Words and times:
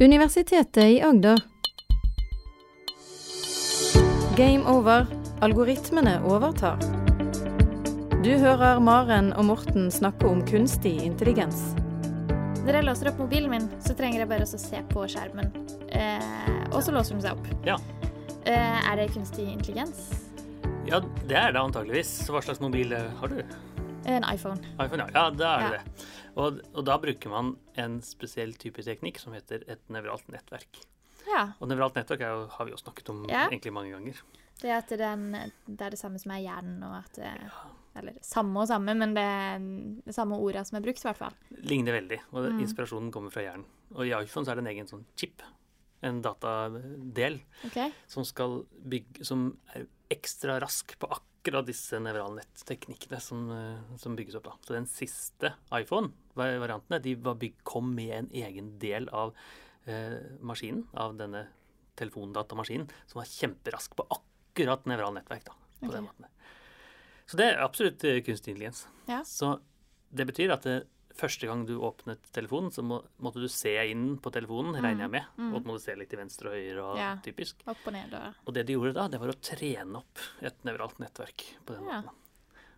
Universitetet 0.00 0.84
i 0.84 1.02
Agder. 1.02 1.38
Game 4.36 4.68
over. 4.68 5.06
Algoritmene 5.40 6.18
overtar. 6.28 6.76
Du 8.24 8.28
hører 8.36 8.76
Maren 8.84 9.30
og 9.32 9.46
Morten 9.48 9.88
snakke 9.88 10.28
om 10.28 10.42
kunstig 10.44 10.92
intelligens. 11.00 11.62
Når 12.66 12.76
jeg 12.76 12.86
låser 12.90 13.08
opp 13.08 13.22
mobilen 13.24 13.54
min, 13.54 13.70
så 13.80 13.96
trenger 13.96 14.20
jeg 14.20 14.30
bare 14.34 14.44
å 14.44 14.60
se 14.60 14.82
på 14.92 15.06
skjermen. 15.14 15.48
Eh, 15.88 16.52
og 16.74 16.82
så 16.84 16.92
låser 16.92 17.16
den 17.16 17.24
seg 17.24 17.40
opp. 17.40 17.48
Ja. 17.64 17.78
Eh, 18.44 18.92
er 18.92 19.00
det 19.00 19.14
kunstig 19.16 19.48
intelligens? 19.48 20.10
Ja, 20.84 21.00
det 21.24 21.40
er 21.40 21.56
det 21.56 21.64
antageligvis. 21.64 22.12
Så 22.26 22.36
hva 22.36 22.44
slags 22.44 22.60
mobil 22.60 22.92
eh, 22.92 23.08
har 23.22 23.32
du? 23.32 23.40
En 24.06 24.24
iPhone. 24.30 24.60
iPhone, 24.78 25.02
ja. 25.02 25.08
Ja, 25.14 25.30
da 25.30 25.52
er 25.58 25.62
det 25.70 25.78
Ja. 25.78 25.82
det. 25.82 26.06
Og, 26.36 26.60
og 26.76 26.84
da 26.84 26.96
bruker 27.02 27.30
man 27.32 27.54
en 27.80 28.00
spesiell 28.04 28.52
type 28.60 28.82
teknikk 28.84 29.18
som 29.18 29.32
heter 29.34 29.64
et 29.68 29.80
nevralt 29.90 30.26
nettverk. 30.30 30.82
Ja. 31.26 31.48
Og 31.60 31.68
nevralt 31.68 31.96
nettverk 31.98 32.20
er 32.22 32.34
jo, 32.34 32.46
har 32.54 32.64
vi 32.68 32.70
jo 32.74 32.76
snakket 32.76 33.08
om 33.10 33.24
Ja. 33.28 33.48
egentlig 33.48 33.72
mange 33.72 33.90
ganger. 33.96 34.20
Det 34.60 34.70
at 34.72 34.88
den, 34.88 35.32
det 35.66 35.80
er 35.84 35.90
det 35.90 35.98
samme 35.98 36.18
som 36.18 36.30
er 36.32 36.40
hjernen, 36.44 36.82
og 36.86 36.94
at 37.04 37.12
det, 37.18 37.50
Eller 37.96 38.12
samme 38.20 38.60
og 38.60 38.68
samme, 38.68 38.92
men 38.94 39.14
det 39.16 39.22
er 39.24 39.58
det 40.04 40.14
samme 40.14 40.36
ordet 40.36 40.66
som 40.68 40.76
er 40.76 40.82
brukt, 40.84 41.00
i 41.00 41.08
hvert 41.08 41.16
fall. 41.16 41.32
Ligner 41.64 41.92
veldig. 41.96 42.18
Og 42.32 42.52
Mm. 42.52 42.60
inspirasjonen 42.60 43.10
kommer 43.10 43.32
fra 43.32 43.40
hjernen. 43.42 43.64
Og 43.94 44.04
i 44.04 44.12
iPhone 44.12 44.44
så 44.44 44.50
er 44.52 44.56
det 44.56 44.64
en 44.66 44.74
egen 44.76 44.86
sånn 44.86 45.04
chip, 45.16 45.40
en 46.02 46.20
datadel, 46.20 47.40
okay. 47.64 47.90
som 48.06 48.22
skal 48.24 48.66
bygge 48.86 49.24
Som 49.24 49.56
er 49.74 49.86
ekstra 50.10 50.60
rask 50.60 50.92
på 50.98 51.08
akkurat 51.08 51.22
disse 51.66 51.98
nevralnetteknikkene 52.02 53.20
som, 53.20 53.50
eh, 53.50 53.98
som 53.98 54.16
bygges 54.16 54.34
opp. 54.34 54.44
da. 54.44 54.56
Så 54.66 54.74
den 54.74 54.86
siste 54.86 55.54
iPhone-variantene 55.72 57.02
de 57.02 57.14
bygd, 57.16 57.62
kom 57.64 57.94
med 57.94 58.14
en 58.18 58.30
egen 58.30 58.78
del 58.78 59.08
av 59.08 59.34
eh, 59.86 60.18
maskinen, 60.40 60.88
av 60.94 61.16
denne 61.16 61.46
telefondatamaskinen, 61.96 62.88
som 63.06 63.20
var 63.20 63.26
kjemperask 63.30 63.96
på 63.96 64.06
akkurat 64.10 64.84
nevralnettverk. 64.84 65.44
da, 65.44 65.52
på 65.80 65.92
den 65.92 66.04
måten. 66.04 66.26
Så 67.26 67.36
det 67.36 67.46
er 67.50 67.62
absolutt 67.64 68.04
eh, 68.04 68.22
kunstig 68.22 68.54
intelligens. 68.54 68.86
Ja. 69.06 69.22
Så 69.24 69.60
det 70.10 70.26
betyr 70.26 70.52
at 70.54 70.62
det, 70.62 70.86
første 71.16 71.46
gang 71.48 71.64
du 71.66 71.74
åpnet 71.80 72.18
telefonen, 72.32 72.70
så 72.72 72.82
må, 72.84 73.00
måtte 73.24 73.40
du 73.40 73.48
se 73.48 73.72
inn 73.90 74.18
på 74.22 74.30
telefonen, 74.34 74.74
regner 74.80 75.06
jeg 75.06 75.10
med. 75.10 75.24
mm. 75.38 75.54
Og 75.54 75.64
må 75.66 75.72
du 75.76 75.82
se 75.82 75.94
litt 75.96 76.10
til 76.12 76.18
venstre 76.20 76.48
og 76.52 76.54
høyre 76.54 76.84
og 76.84 76.96
Ja. 77.00 77.16
typisk. 77.24 77.56
Opp 77.66 77.86
og 77.86 77.92
ned 77.92 78.14
og 78.14 78.34
Og 78.46 78.54
det 78.54 78.66
de 78.66 78.72
gjorde 78.76 78.94
da, 78.94 79.08
det 79.08 79.20
var 79.20 79.28
å 79.34 79.40
trene 79.40 79.96
opp 79.96 80.18
et 80.42 80.62
nevralt 80.64 80.98
nettverk 80.98 81.44
på 81.66 81.74
den 81.76 81.84
Ja. 81.88 82.00
måten. 82.02 82.10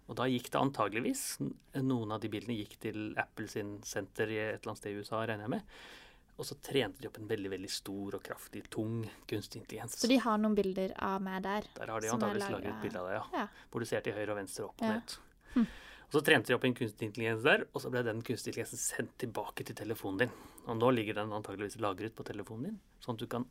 Og 0.08 0.16
da 0.16 0.24
gikk 0.24 0.48
det 0.50 0.60
antageligvis 0.60 1.22
Noen 1.74 2.12
av 2.12 2.20
de 2.20 2.28
bildene 2.28 2.56
gikk 2.56 2.78
til 2.80 3.14
Apple 3.18 3.46
sin 3.48 3.80
senter 3.82 4.30
i 4.30 4.38
et 4.38 4.62
eller 4.62 4.70
annet 4.72 4.78
sted 4.78 4.92
i 4.96 5.00
USA, 5.02 5.26
regner 5.26 5.44
jeg 5.44 5.50
med. 5.50 5.62
Og 6.38 6.44
så 6.46 6.54
trente 6.62 7.00
de 7.02 7.08
opp 7.08 7.18
en 7.18 7.26
veldig 7.28 7.50
veldig 7.50 7.68
stor 7.68 8.14
og 8.14 8.22
kraftig, 8.22 8.62
tung 8.70 9.02
kunstig 9.26 9.60
intelligens. 9.60 9.96
Så 9.98 10.06
de 10.08 10.16
har 10.22 10.38
noen 10.38 10.54
bilder 10.54 10.92
av 10.96 11.20
meg 11.20 11.42
der. 11.42 11.62
Der 11.74 11.86
har 11.90 12.00
de 12.00 12.08
som 12.08 12.20
antageligvis 12.20 12.48
laget- 12.48 12.64
laget 12.64 12.82
bilde 12.82 12.96
av 13.00 13.06
deg, 13.08 13.14
ja. 13.18 13.38
Ja. 13.40 13.48
Hvor 13.72 13.80
du 13.80 13.86
ser 13.86 14.00
til 14.00 14.12
høyre 14.14 14.30
og 14.30 14.36
venstre 14.38 14.64
opp 14.64 14.80
og 14.80 14.88
Ja. 14.88 14.94
ned. 14.94 15.66
Og 16.08 16.16
så 16.16 16.22
trente 16.24 16.48
de 16.48 16.56
opp 16.56 16.64
en 16.64 16.74
kunstig 16.76 17.04
intelligens 17.04 17.42
der, 17.44 17.66
og 17.68 17.82
så 17.84 17.90
ble 17.92 18.00
den 18.06 18.22
kunstig 18.24 18.54
intelligensen 18.54 18.80
sendt 18.80 19.12
tilbake 19.20 19.66
til 19.68 19.76
telefonen 19.76 20.24
din. 20.24 20.30
Og 20.64 20.78
nå 20.80 20.92
ligger 20.96 21.20
den 21.20 21.34
antageligvis 21.36 21.76
lagret 21.84 22.16
på 22.16 22.24
telefonen 22.24 22.70
din, 22.70 22.78
sånn 23.04 23.18
at 23.18 23.24
du 23.24 23.28
kan 23.28 23.44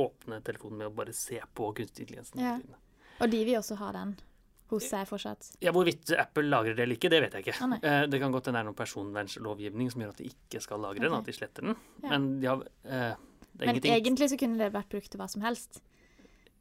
åpne 0.00 0.42
telefonen 0.44 0.82
med 0.82 0.90
å 0.90 0.94
bare 0.98 1.14
se 1.16 1.40
på 1.56 1.70
kunstig 1.78 2.04
intelligensen. 2.04 2.44
Ja. 2.44 2.58
Og 3.22 3.32
de 3.32 3.40
vil 3.46 3.56
også 3.56 3.78
ha 3.80 3.90
den 3.96 4.16
hos 4.72 4.88
seg 4.90 5.08
fortsatt. 5.08 5.54
Ja, 5.64 5.72
Hvorvidt 5.76 6.12
Apple 6.18 6.48
lagrer 6.48 6.76
det 6.76 6.84
eller 6.84 6.98
ikke, 6.98 7.10
det 7.12 7.20
vet 7.24 7.38
jeg 7.38 7.46
ikke. 7.46 7.56
Ah. 7.64 7.76
Eh, 7.80 8.04
det 8.10 8.20
kan 8.20 8.34
godt 8.34 8.50
hende 8.50 8.60
det 8.60 8.64
er 8.64 8.68
noen 8.68 8.78
personvernlovgivning 8.78 9.90
som 9.92 10.04
gjør 10.04 10.14
at 10.14 10.20
de 10.20 10.30
ikke 10.32 10.62
skal 10.64 10.84
lagre 10.84 11.06
den, 11.06 11.16
at 11.16 11.28
de 11.28 11.36
sletter 11.36 11.68
den. 11.68 11.80
Ja. 12.02 12.12
Men 12.12 12.28
de 12.42 12.50
har, 12.50 12.64
eh, 12.84 13.10
det 13.54 13.66
Men 13.70 13.80
egentlig 13.80 14.30
så 14.32 14.38
kunne 14.40 14.58
det 14.60 14.72
vært 14.74 14.90
brukt 14.92 15.10
til 15.12 15.20
hva 15.20 15.28
som 15.30 15.44
helst. 15.46 15.80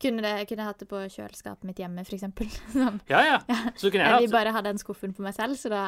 Kunne, 0.04 0.22
det, 0.26 0.32
kunne 0.50 0.64
jeg 0.66 0.68
hatt 0.68 0.80
det 0.84 0.88
på 0.92 1.00
kjøleskapet 1.16 1.68
mitt 1.70 1.80
hjemme, 1.80 2.04
f.eks. 2.04 2.26
Sånn. 2.76 3.00
Ja, 3.10 3.22
ja. 3.26 3.38
Så 3.80 3.90
kunne 3.90 4.04
jeg 4.04 4.12
Jeg 4.12 4.28
vil 4.28 4.34
bare 4.36 4.52
ha 4.56 4.62
den 4.66 4.82
skuffen 4.82 5.16
for 5.16 5.24
meg 5.26 5.36
selv, 5.38 5.56
så 5.60 5.72
da 5.72 5.84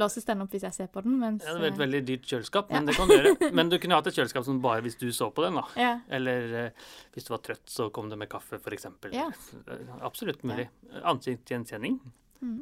låses 0.00 0.24
den 0.26 0.40
opp 0.42 0.50
hvis 0.56 0.64
jeg 0.66 0.74
ser 0.74 0.88
på 0.90 1.04
den. 1.04 1.18
Mens, 1.20 1.44
ja, 1.46 1.52
det 1.60 1.68
er 1.68 1.72
et 1.74 1.78
veldig 1.84 2.00
dyrt 2.08 2.24
kjøleskap, 2.26 2.72
men 2.72 2.82
Ja. 2.82 2.90
det 2.90 2.96
kan 2.98 3.06
du 3.12 3.14
gjøre. 3.14 3.52
Men 3.60 3.68
du 3.70 3.76
kunne 3.78 3.94
hatt 4.00 4.08
et 4.10 4.16
kjøleskap 4.18 4.44
som 4.48 4.58
bare 4.64 4.82
hvis 4.82 4.96
du 4.98 5.06
så 5.14 5.28
på 5.30 5.44
den, 5.46 5.60
da. 5.60 5.64
ja. 5.78 5.92
Eller 6.10 6.54
eh, 6.64 6.90
hvis 7.14 7.28
du 7.28 7.34
var 7.36 7.44
trøtt, 7.46 7.62
så 7.70 7.90
kom 7.94 8.08
det 8.10 8.18
med 8.18 8.28
kaffe, 8.32 8.58
f.eks. 8.58 8.88
Ja. 9.14 9.28
Absolutt 10.08 10.42
mulig. 10.42 10.68
Ansiktsgjenkjenning 11.04 12.00
Mm. 12.44 12.58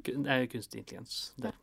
kunstig 0.53 0.79
intelligens. 0.79 1.33
Der. 1.43 1.57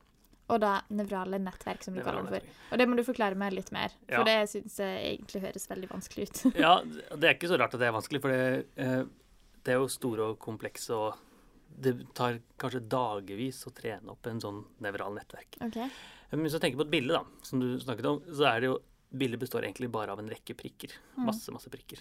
Og 0.50 0.60
da 0.64 0.80
nevrale 0.90 1.40
nettverk, 1.42 1.84
som 1.86 1.94
du 1.96 2.02
kaller 2.02 2.26
det 2.26 2.40
for. 2.40 2.60
Og 2.74 2.82
det 2.82 2.88
må 2.90 2.98
du 2.98 3.04
forklare 3.06 3.38
meg 3.38 3.54
litt 3.54 3.72
mer, 3.76 3.94
for 4.08 4.20
Ja. 4.20 4.24
det 4.26 4.50
syns 4.50 4.78
jeg 4.82 5.00
egentlig 5.14 5.42
høres 5.46 5.68
veldig 5.70 5.90
vanskelig 5.92 6.28
ut. 6.30 6.44
Ja, 6.66 6.74
det 6.84 7.24
er 7.30 7.36
ikke 7.38 7.52
så 7.52 7.60
rart 7.62 7.74
at 7.74 7.80
det 7.84 7.90
er 7.90 7.96
vanskelig, 7.96 8.22
for 8.24 8.34
det, 8.34 8.68
eh, 8.82 9.04
det 9.64 9.74
er 9.76 9.82
jo 9.82 9.88
store 9.94 10.32
og 10.34 10.40
komplekse, 10.40 10.96
og 10.98 11.18
det 11.80 11.96
tar 12.18 12.40
kanskje 12.60 12.82
dagevis 12.90 13.62
å 13.70 13.74
trene 13.76 14.10
opp 14.12 14.26
en 14.28 14.42
sånn 14.42 14.64
nevral 14.82 15.14
nettverk. 15.16 15.60
Okay. 15.70 15.90
Men 16.32 16.42
hvis 16.46 16.58
du 16.58 16.60
tenker 16.60 16.81
på 16.81 16.88
et 16.88 16.96
bilde, 16.98 17.14
da, 17.14 17.24
som 17.46 17.62
du 17.62 17.78
snakket 17.80 18.06
om, 18.10 18.22
så 18.34 18.50
er 18.56 18.60
det 18.62 18.72
jo 18.74 18.80
Bildet 19.10 19.40
består 19.42 19.66
egentlig 19.66 19.88
bare 19.90 20.14
av 20.14 20.20
en 20.22 20.28
rekke 20.30 20.54
prikker. 20.54 20.92
Mm. 21.18 21.24
Masse, 21.26 21.50
masse 21.50 21.70
prikker. 21.74 21.98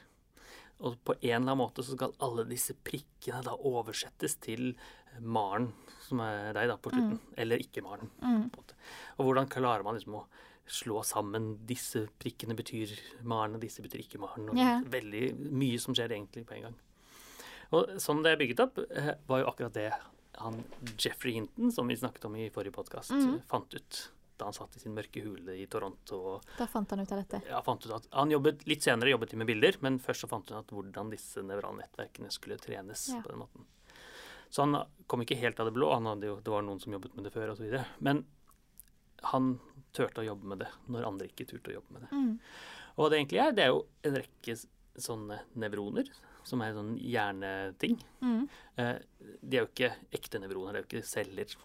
Og 0.79 0.99
på 1.05 1.17
en 1.17 1.25
eller 1.27 1.43
annen 1.43 1.59
måte 1.59 1.83
så 1.83 1.97
skal 1.97 2.15
alle 2.23 2.45
disse 2.47 2.77
prikkene 2.87 3.43
da 3.47 3.57
oversettes 3.67 4.37
til 4.43 4.73
Maren, 5.19 5.73
som 6.07 6.21
er 6.23 6.53
deg 6.55 6.69
da 6.71 6.77
på 6.79 6.93
slutten. 6.93 7.19
Eller 7.41 7.63
ikke 7.63 7.83
Maren. 7.83 8.13
Mm. 8.23 8.45
Og 9.19 9.27
hvordan 9.27 9.51
klarer 9.51 9.87
man 9.87 9.99
liksom 9.99 10.21
å 10.21 10.27
slå 10.69 11.01
sammen 11.07 11.55
disse 11.67 12.05
prikkene 12.21 12.55
betyr 12.57 12.93
Maren, 13.27 13.57
og 13.57 13.65
disse 13.65 13.83
betyr 13.83 14.05
ikke 14.05 14.21
Maren. 14.23 14.51
Og 14.53 14.59
Ja. 14.61 14.79
Veldig 14.85 15.33
mye 15.51 15.81
som 15.81 15.97
skjer 15.97 16.13
egentlig 16.13 16.47
på 16.47 16.59
en 16.59 16.69
gang. 16.69 16.79
Og 17.73 17.99
sånn 18.01 18.23
det 18.23 18.33
er 18.33 18.41
bygget 18.41 18.61
opp, 18.65 18.79
eh, 18.79 19.15
var 19.27 19.41
jo 19.41 19.51
akkurat 19.51 19.73
det 19.73 19.93
han 20.39 20.65
Jeffrey 20.97 21.33
Hinton, 21.33 21.73
som 21.73 21.89
vi 21.89 21.97
snakket 21.97 22.25
om 22.25 22.37
i 22.37 22.51
forrige 22.51 22.73
podkast, 22.73 23.11
mm. 23.11 23.43
fant 23.49 23.75
ut 23.75 24.11
da 24.39 24.49
han 24.49 24.57
satt 24.57 24.77
i 24.79 24.83
sin 24.83 24.95
mørke 24.97 25.23
hule 25.25 25.57
i 25.59 25.67
Toronto. 25.71 26.39
Da 26.59 26.67
fant 26.71 26.91
han 26.95 27.03
ut 27.03 27.13
av 27.13 27.23
dette. 27.23 27.41
ja, 27.49 27.61
fant 27.67 27.87
ut 27.87 27.93
at 27.95 28.07
Han 28.15 28.31
jobbet 28.31 28.67
litt 28.71 28.87
senere 28.87 29.11
jobbet 29.11 29.35
de 29.35 29.41
med 29.41 29.51
bilder, 29.51 29.77
men 29.85 29.99
først 30.03 30.25
så 30.25 30.31
fant 30.31 30.51
han 30.55 30.65
ut 30.65 30.73
hvordan 30.75 31.11
disse 31.11 31.43
nevralnettverkene 31.43 32.31
skulle 32.35 32.59
trenes. 32.63 33.09
Ja. 33.13 33.23
på 33.23 33.33
den 33.33 33.43
måten. 33.43 33.67
Så 34.49 34.65
han 34.65 34.79
kom 35.07 35.23
ikke 35.23 35.37
helt 35.37 35.61
av 35.61 35.69
det 35.69 35.75
blå. 35.77 35.91
Han 35.93 36.07
hadde 36.09 36.31
jo, 36.31 36.39
det 36.41 36.53
var 36.53 36.63
noen 36.65 36.81
som 36.81 36.95
jobbet 36.95 37.17
med 37.19 37.27
det 37.29 37.35
før 37.35 37.53
osv. 37.53 37.75
Men 37.99 38.25
han 39.33 39.59
turte 39.93 40.23
å 40.23 40.29
jobbe 40.29 40.47
med 40.49 40.63
det 40.63 40.71
når 40.89 41.07
andre 41.09 41.29
ikke 41.29 41.49
turte 41.51 41.73
å 41.73 41.79
jobbe 41.81 41.97
med 41.97 42.07
det. 42.07 42.11
Mm. 42.15 42.33
Og 42.95 43.03
hva 43.05 43.11
det 43.13 43.19
egentlig 43.21 43.43
er, 43.43 43.55
det 43.57 43.65
er 43.67 43.73
jo 43.75 43.83
en 44.09 44.19
rekke 44.23 44.57
sånne 44.99 45.41
nevroner, 45.61 46.09
som 46.49 46.63
er 46.65 46.75
sånn 46.77 46.95
hjerneting. 46.97 47.99
Mm. 48.25 48.45
Eh, 48.81 48.95
de 49.43 49.59
er 49.59 49.65
jo 49.65 49.69
ikke 49.69 49.93
ekte 50.17 50.41
nevroner, 50.43 50.75
det 50.75 50.81
er 50.81 50.87
jo 50.87 50.89
ikke 50.89 51.11
celler. 51.11 51.57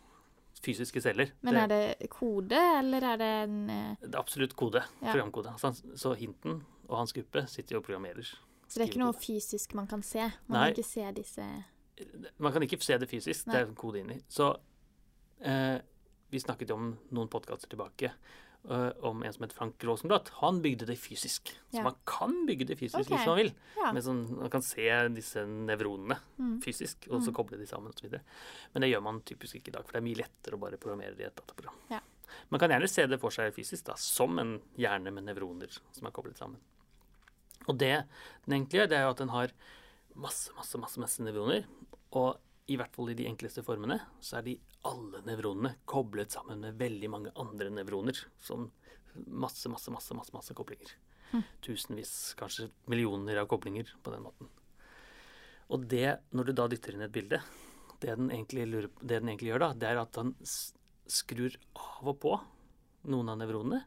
Fysiske 0.63 1.01
celler. 1.03 1.33
Men 1.43 1.57
er 1.59 1.67
det 1.71 2.09
kode, 2.13 2.59
eller 2.79 3.03
er 3.13 3.19
det 3.19 3.29
en 3.43 3.57
eh, 3.69 3.95
det 3.99 4.13
er 4.13 4.21
absolutt 4.21 4.55
kode. 4.59 4.83
Ja. 5.01 5.11
Programkode. 5.11 5.55
Så, 5.59 5.71
han, 5.71 5.97
så 5.99 6.13
Hinton 6.19 6.61
og 6.87 6.97
hans 7.01 7.13
gruppe 7.15 7.45
sitter 7.51 7.77
jo 7.77 7.81
og 7.81 7.87
programmerer. 7.87 8.29
Så 8.67 8.79
det 8.79 8.85
er 8.85 8.91
ikke 8.91 9.03
noe 9.03 9.15
fysisk 9.17 9.75
man 9.77 9.89
kan 9.89 10.03
se? 10.05 10.23
Man 10.47 10.57
Nei. 10.57 10.69
kan 10.69 10.77
ikke 10.77 10.89
se 10.89 11.09
disse 11.19 11.47
Man 12.41 12.53
kan 12.55 12.63
ikke 12.65 12.79
se 12.81 12.95
det 12.97 13.09
fysisk, 13.11 13.45
det 13.51 13.59
er 13.59 13.67
en 13.67 13.75
kode 13.77 13.99
inni. 14.01 14.15
Så 14.31 14.47
eh, 15.45 15.77
vi 16.33 16.41
snakket 16.41 16.71
om 16.73 16.87
noen 17.13 17.29
podkaster 17.29 17.69
tilbake 17.69 18.09
om 18.65 19.23
en 19.23 19.33
som 19.33 19.43
het 19.43 19.53
Frank 19.53 19.83
Rosenblatt. 19.83 20.29
Han 20.39 20.61
bygde 20.63 20.85
det 20.87 20.95
fysisk. 20.97 21.51
Så 21.73 21.81
man 21.83 21.95
kan 22.07 22.45
bygge 22.47 22.65
det 22.69 22.77
fysisk 22.79 23.01
okay. 23.01 23.17
hvis 23.17 23.27
man 23.27 23.35
vil. 23.41 23.51
Ja. 23.75 23.91
Men 23.91 24.03
sånn, 24.05 24.21
man 24.39 24.49
kan 24.53 24.61
se 24.63 24.87
disse 25.15 25.43
nevronene 25.45 26.19
Mm. 26.39 26.61
fysisk, 26.63 27.07
og 27.11 27.21
så 27.21 27.29
Mm. 27.31 27.35
koble 27.35 27.57
de 27.59 27.65
sammen 27.67 27.91
osv. 27.91 28.09
Men 28.73 28.81
det 28.81 28.89
gjør 28.91 29.03
man 29.03 29.21
typisk 29.21 29.55
ikke 29.55 29.67
i 29.67 29.71
dag, 29.71 29.83
for 29.85 29.91
det 29.91 29.97
er 30.01 30.07
mye 30.07 30.21
lettere 30.23 30.55
å 30.55 30.59
bare 30.59 30.77
programmere 30.77 31.15
det 31.15 31.23
i 31.25 31.27
et 31.27 31.35
dataprogram. 31.35 31.75
Ja. 31.91 31.99
Man 32.49 32.59
kan 32.59 32.69
gjerne 32.69 32.89
se 32.89 33.05
det 33.05 33.19
for 33.19 33.29
seg 33.29 33.53
fysisk, 33.53 33.83
da, 33.83 33.93
som 33.95 34.39
en 34.39 34.61
hjerne 34.77 35.11
med 35.13 35.25
nevroner 35.25 35.69
som 35.91 36.07
er 36.07 36.11
koblet 36.11 36.37
sammen. 36.37 36.57
Og 37.67 37.77
det 37.77 38.05
den 38.47 38.61
egentlig 38.65 38.79
gjør, 38.81 38.89
det 38.89 38.97
er 38.97 39.03
jo 39.03 39.09
at 39.11 39.17
den 39.17 39.29
har 39.29 39.51
masse, 40.15 40.49
masse, 40.55 40.77
masse, 40.79 40.97
masse 40.99 41.19
nevroner. 41.19 41.65
Og 42.13 42.37
i 42.71 42.77
hvert 42.79 42.95
fall 42.95 43.11
i 43.11 43.17
de 43.17 43.27
enkleste 43.27 43.63
formene, 43.65 43.97
så 44.23 44.39
er 44.39 44.47
de 44.47 44.57
alle 44.87 45.19
nevronene 45.27 45.75
koblet 45.89 46.31
sammen 46.35 46.63
med 46.63 46.79
veldig 46.79 47.09
mange 47.11 47.33
andre 47.39 47.69
nevroner. 47.73 48.17
Som 48.39 48.69
masse, 49.13 49.69
masse, 49.69 49.91
masse, 49.91 50.15
masse, 50.15 50.33
masse 50.35 50.55
koblinger. 50.57 50.95
Mm. 51.33 51.43
Tusenvis, 51.65 52.13
kanskje 52.39 52.69
millioner 52.91 53.41
av 53.41 53.49
koblinger 53.51 53.89
på 54.03 54.13
den 54.13 54.23
måten. 54.23 54.49
Og 55.73 55.85
det, 55.89 56.19
når 56.31 56.49
du 56.49 56.55
da 56.55 56.67
dytter 56.71 56.95
inn 56.95 57.05
et 57.05 57.13
bilde, 57.13 57.39
det 58.03 58.15
den 58.15 58.31
egentlig, 58.31 58.67
lurer, 58.69 58.89
det 59.01 59.21
den 59.21 59.31
egentlig 59.31 59.53
gjør 59.53 59.63
da, 59.67 59.71
det 59.79 59.89
er 59.89 60.01
at 60.01 60.19
den 60.19 60.33
skrur 61.09 61.55
av 61.79 62.11
og 62.13 62.19
på 62.23 62.35
noen 63.11 63.31
av 63.33 63.39
nevronene, 63.41 63.81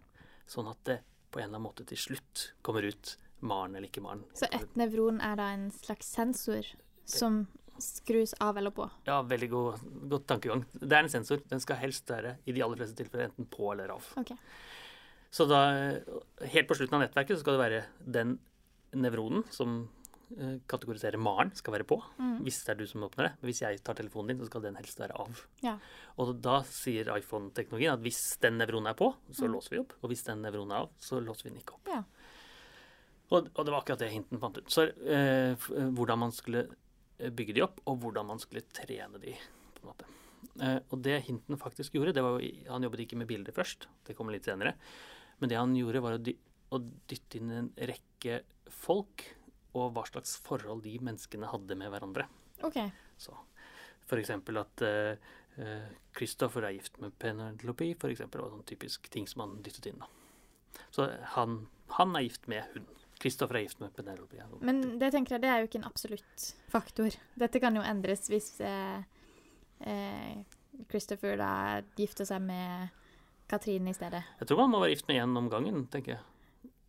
sånn 0.51 0.69
at 0.71 0.83
det 0.89 0.99
på 1.33 1.41
en 1.41 1.49
eller 1.49 1.57
annen 1.57 1.67
måte 1.69 1.87
til 1.89 2.01
slutt 2.01 2.51
kommer 2.65 2.85
ut 2.87 3.17
Maren 3.47 3.77
eller 3.77 3.91
ikke 3.91 4.03
Maren. 4.05 4.25
Så 4.37 4.49
ett 4.51 4.77
nevron 4.79 5.21
er 5.25 5.37
da 5.39 5.51
en 5.53 5.69
slags 5.75 6.09
sensor 6.17 6.69
som 7.05 7.45
skrus 7.83 8.35
av 8.41 8.57
eller 8.61 8.71
på? 8.75 8.87
Ja, 9.09 9.21
veldig 9.23 9.49
god, 9.53 9.85
godt 10.13 10.27
tankegang. 10.31 10.65
Det 10.75 10.93
er 10.93 11.05
en 11.05 11.13
sensor. 11.13 11.43
Den 11.51 11.61
skal 11.61 11.77
helst 11.81 12.09
være 12.11 12.37
i 12.47 12.53
de 12.57 12.63
aller 12.65 12.77
fleste 12.81 12.97
tilfeller 13.03 13.31
enten 13.31 13.47
på 13.51 13.73
eller 13.73 13.93
av. 13.97 14.07
Okay. 14.23 14.37
Så 15.31 15.47
da, 15.51 15.61
helt 16.53 16.69
på 16.71 16.77
slutten 16.79 16.97
av 16.99 17.03
nettverket 17.07 17.37
så 17.37 17.43
skal 17.45 17.57
det 17.59 17.65
være 17.65 17.83
den 18.19 18.37
nevronen 18.97 19.43
som 19.53 19.89
eh, 20.39 20.57
kategoriserer 20.71 21.19
Maren, 21.21 21.51
skal 21.59 21.75
være 21.77 21.85
på. 21.91 21.99
Mm. 22.19 22.39
Hvis 22.47 22.63
det 22.65 22.73
er 22.73 22.79
du 22.81 22.87
som 22.89 23.03
åpner 23.05 23.29
det. 23.29 23.33
Hvis 23.51 23.61
jeg 23.65 23.83
tar 23.85 23.99
telefonen 23.99 24.33
din, 24.33 24.41
så 24.41 24.49
skal 24.49 24.65
den 24.65 24.79
helst 24.79 25.01
være 25.03 25.19
av. 25.21 25.43
Ja. 25.67 25.75
Og 26.23 26.33
da 26.41 26.61
sier 26.71 27.11
iPhone-teknologien 27.19 27.93
at 27.99 28.05
hvis 28.07 28.23
den 28.41 28.57
nevronen 28.63 28.93
er 28.95 28.97
på, 28.99 29.11
så 29.33 29.45
Mm. 29.45 29.53
låser 29.59 29.71
vi 29.77 29.83
opp. 29.83 29.93
Og 30.03 30.09
hvis 30.15 30.25
den 30.25 30.41
nevronen 30.47 30.73
er 30.73 30.87
av, 30.87 30.91
så 30.99 31.21
låser 31.21 31.45
vi 31.51 31.51
den 31.57 31.61
ikke 31.61 31.75
opp. 31.77 31.93
Ja. 31.93 32.03
Og, 33.27 33.49
og 33.59 33.65
det 33.67 33.73
var 33.75 33.81
akkurat 33.83 33.99
det 34.05 34.13
Hinton 34.13 34.39
fant 34.41 34.59
ut. 34.61 34.71
Så 34.71 34.85
eh, 35.03 35.53
eh, 35.53 35.89
hvordan 35.99 36.19
man 36.23 36.33
skulle 36.33 36.69
bygge 37.17 37.57
de 37.57 37.65
opp, 37.65 37.81
og 37.89 38.01
hvordan 38.03 38.29
man 38.29 38.43
skulle 38.43 38.65
trene 38.75 39.21
de. 39.23 39.35
på 39.77 39.85
en 39.85 39.91
måte. 39.91 40.09
Eh, 40.63 40.79
og 40.91 41.01
det 41.05 41.21
Hinton 41.27 41.61
faktisk 41.61 41.97
gjorde, 41.97 42.15
det 42.17 42.25
var 42.25 42.39
jo, 42.41 42.51
han 42.71 42.87
jobbet 42.87 43.05
ikke 43.05 43.19
med 43.21 43.29
bilder 43.31 43.57
først, 43.57 43.89
det 44.07 44.17
kommer 44.17 44.37
litt 44.37 44.49
senere. 44.49 44.77
Men 45.41 45.53
det 45.53 45.59
han 45.61 45.75
gjorde, 45.77 46.05
var 46.05 46.17
å, 46.17 46.81
dytte 47.09 47.41
inn 47.41 47.53
en 47.53 47.73
rekke 47.77 48.41
folk, 48.73 49.25
og 49.77 49.93
hva 49.97 50.07
slags 50.09 50.39
forhold 50.45 50.85
de 50.87 50.95
menneskene 51.05 51.51
hadde 51.51 51.77
med 51.77 51.93
hverandre. 51.93 52.29
OK. 52.65 52.79
Så 53.21 53.35
for 54.07 54.21
eksempel 54.21 54.61
at 54.61 54.85
eh, 54.87 55.19
eh, 55.61 55.89
Christopher 56.17 56.69
er 56.69 56.77
gift 56.79 57.01
med 57.03 57.17
Penelope, 57.21 57.91
for 58.01 58.13
eksempel, 58.13 58.45
var 58.45 58.55
sånn 58.55 58.69
typisk 58.69 59.11
ting 59.13 59.29
som 59.29 59.45
han 59.45 59.59
dyttet 59.67 59.91
inn. 59.91 60.01
da. 60.01 60.09
Så 60.95 61.09
han, 61.35 61.67
han 61.99 62.17
er 62.17 62.25
gift 62.25 62.49
med 62.49 62.65
hun. 62.73 62.89
Christopher 63.23 63.57
er 63.61 63.67
gift 63.67 63.81
med 63.81 63.95
Penelope. 63.97 64.37
ja. 64.37 64.47
Men 64.61 64.99
det 65.01 65.13
tenker 65.15 65.37
jeg, 65.37 65.43
det 65.45 65.51
er 65.51 65.63
jo 65.63 65.69
ikke 65.71 65.81
en 65.81 65.89
absolutt 65.89 66.47
faktor. 66.73 67.17
Dette 67.41 67.61
kan 67.63 67.77
jo 67.79 67.83
endres 67.87 68.29
hvis 68.29 68.51
eh, 68.61 69.03
eh, 69.81 70.37
Christopher 70.91 71.37
da 71.41 71.51
gifter 71.97 72.29
seg 72.29 72.43
med 72.45 72.89
Katrine 73.49 73.93
i 73.93 73.97
stedet. 73.97 74.23
Jeg 74.41 74.49
tror 74.51 74.65
man 74.65 74.75
må 74.75 74.81
være 74.85 74.97
gift 74.97 75.09
med 75.09 75.23
én 75.23 75.39
om 75.39 75.49
gangen, 75.53 75.87
tenker 75.93 76.17
jeg. 76.17 76.25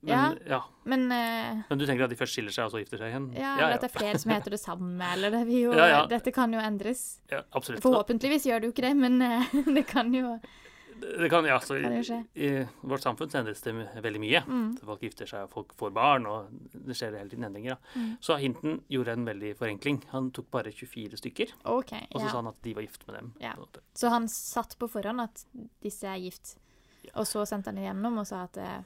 Men, 0.01 0.11
Ja. 0.13 0.35
ja. 0.45 0.59
Men 0.85 1.11
eh, 1.11 1.63
Men 1.69 1.79
du 1.79 1.85
tenker 1.85 2.05
at 2.05 2.11
de 2.13 2.15
først 2.19 2.35
skiller 2.37 2.53
seg, 2.53 2.67
og 2.67 2.71
så 2.71 2.81
gifter 2.83 3.01
seg 3.01 3.09
igjen? 3.11 3.31
ja, 3.33 3.55
eller 3.57 3.75
at 3.79 3.81
det 3.81 3.89
er 3.89 3.99
flere 3.99 4.19
som 4.21 4.31
heter 4.31 4.53
det 4.53 4.59
samme, 4.61 5.09
eller 5.15 5.33
det 5.33 5.41
jo 5.49 5.73
Ja, 5.73 5.87
ja. 5.87 6.05
Dette 6.11 6.31
kan 6.31 6.53
jo 6.53 6.59
endres. 6.61 7.19
Ja. 7.31 7.41
Forhåpentligvis 7.51 8.45
gjør 8.45 8.61
det 8.61 8.69
jo 8.69 8.75
ikke 8.75 8.85
det, 8.87 8.95
men 8.97 9.21
eh, 9.21 9.55
det 9.79 9.87
kan 9.89 10.13
jo 10.13 10.37
Det 10.99 11.29
kan, 11.29 11.45
ja, 11.45 11.59
så, 11.59 11.77
Kan 11.81 11.95
skje. 12.03 12.17
I 12.35 12.49
vårt 12.81 13.01
samfunn 13.03 13.29
sendes 13.29 13.61
det 13.61 13.73
veldig 14.03 14.19
mye. 14.23 14.41
mm, 14.47 14.77
Folk 14.85 15.01
gifter 15.01 15.25
seg, 15.29 15.49
folk 15.49 15.73
får 15.77 15.93
barn, 15.93 16.25
og 16.25 16.49
det 16.73 16.95
skjer 16.97 17.17
hele 17.17 17.29
tiden 17.29 17.45
endringer. 17.47 17.77
Mm. 17.95 18.17
Så 18.21 18.37
Hinton 18.41 18.81
gjorde 18.89 19.13
en 19.17 19.25
veldig 19.25 19.55
forenkling. 19.57 20.01
Han 20.11 20.31
tok 20.31 20.49
bare 20.51 20.71
24 20.71 21.17
stykker, 21.21 21.53
okay, 21.65 22.07
og 22.11 22.21
så 22.21 22.25
Ja. 22.25 22.31
sa 22.31 22.37
han 22.41 22.47
at 22.47 22.61
de 22.63 22.73
var 22.73 22.81
gift 22.81 23.07
med 23.07 23.15
dem. 23.19 23.33
Ja. 23.41 23.53
Så 23.95 24.09
han 24.09 24.27
satt 24.27 24.77
på 24.79 24.87
forhånd 24.89 25.21
at 25.21 25.45
disse 25.81 26.03
er 26.07 26.17
gift, 26.17 26.57
og 27.15 27.25
så 27.25 27.45
sendte 27.47 27.67
han 27.71 27.77
igjennom 27.77 28.17
og 28.19 28.27
sa 28.27 28.43
at 28.43 28.57
eh, 28.57 28.81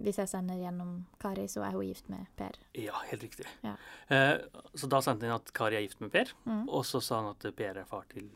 hvis 0.00 0.16
jeg 0.16 0.28
sender 0.28 0.56
gjennom 0.56 1.04
Kari, 1.20 1.44
så 1.46 1.60
er 1.66 1.72
hun 1.72 1.82
gift 1.84 2.08
med 2.08 2.24
Per. 2.36 2.52
Ja, 2.74 2.94
helt 3.10 3.22
riktig. 3.22 3.44
Ja. 3.62 3.74
Eh, 4.08 4.38
så 4.74 4.88
da 4.88 5.00
sendte 5.04 5.26
han 5.28 5.36
at 5.36 5.52
Kari 5.52 5.76
er 5.76 5.82
gift 5.84 6.00
med 6.00 6.10
Per, 6.10 6.32
Mm. 6.46 6.68
og 6.70 6.84
så 6.84 7.02
sa 7.02 7.20
han 7.20 7.30
at 7.36 7.54
Per 7.54 7.76
er 7.76 7.84
far 7.84 8.04
til 8.08 8.30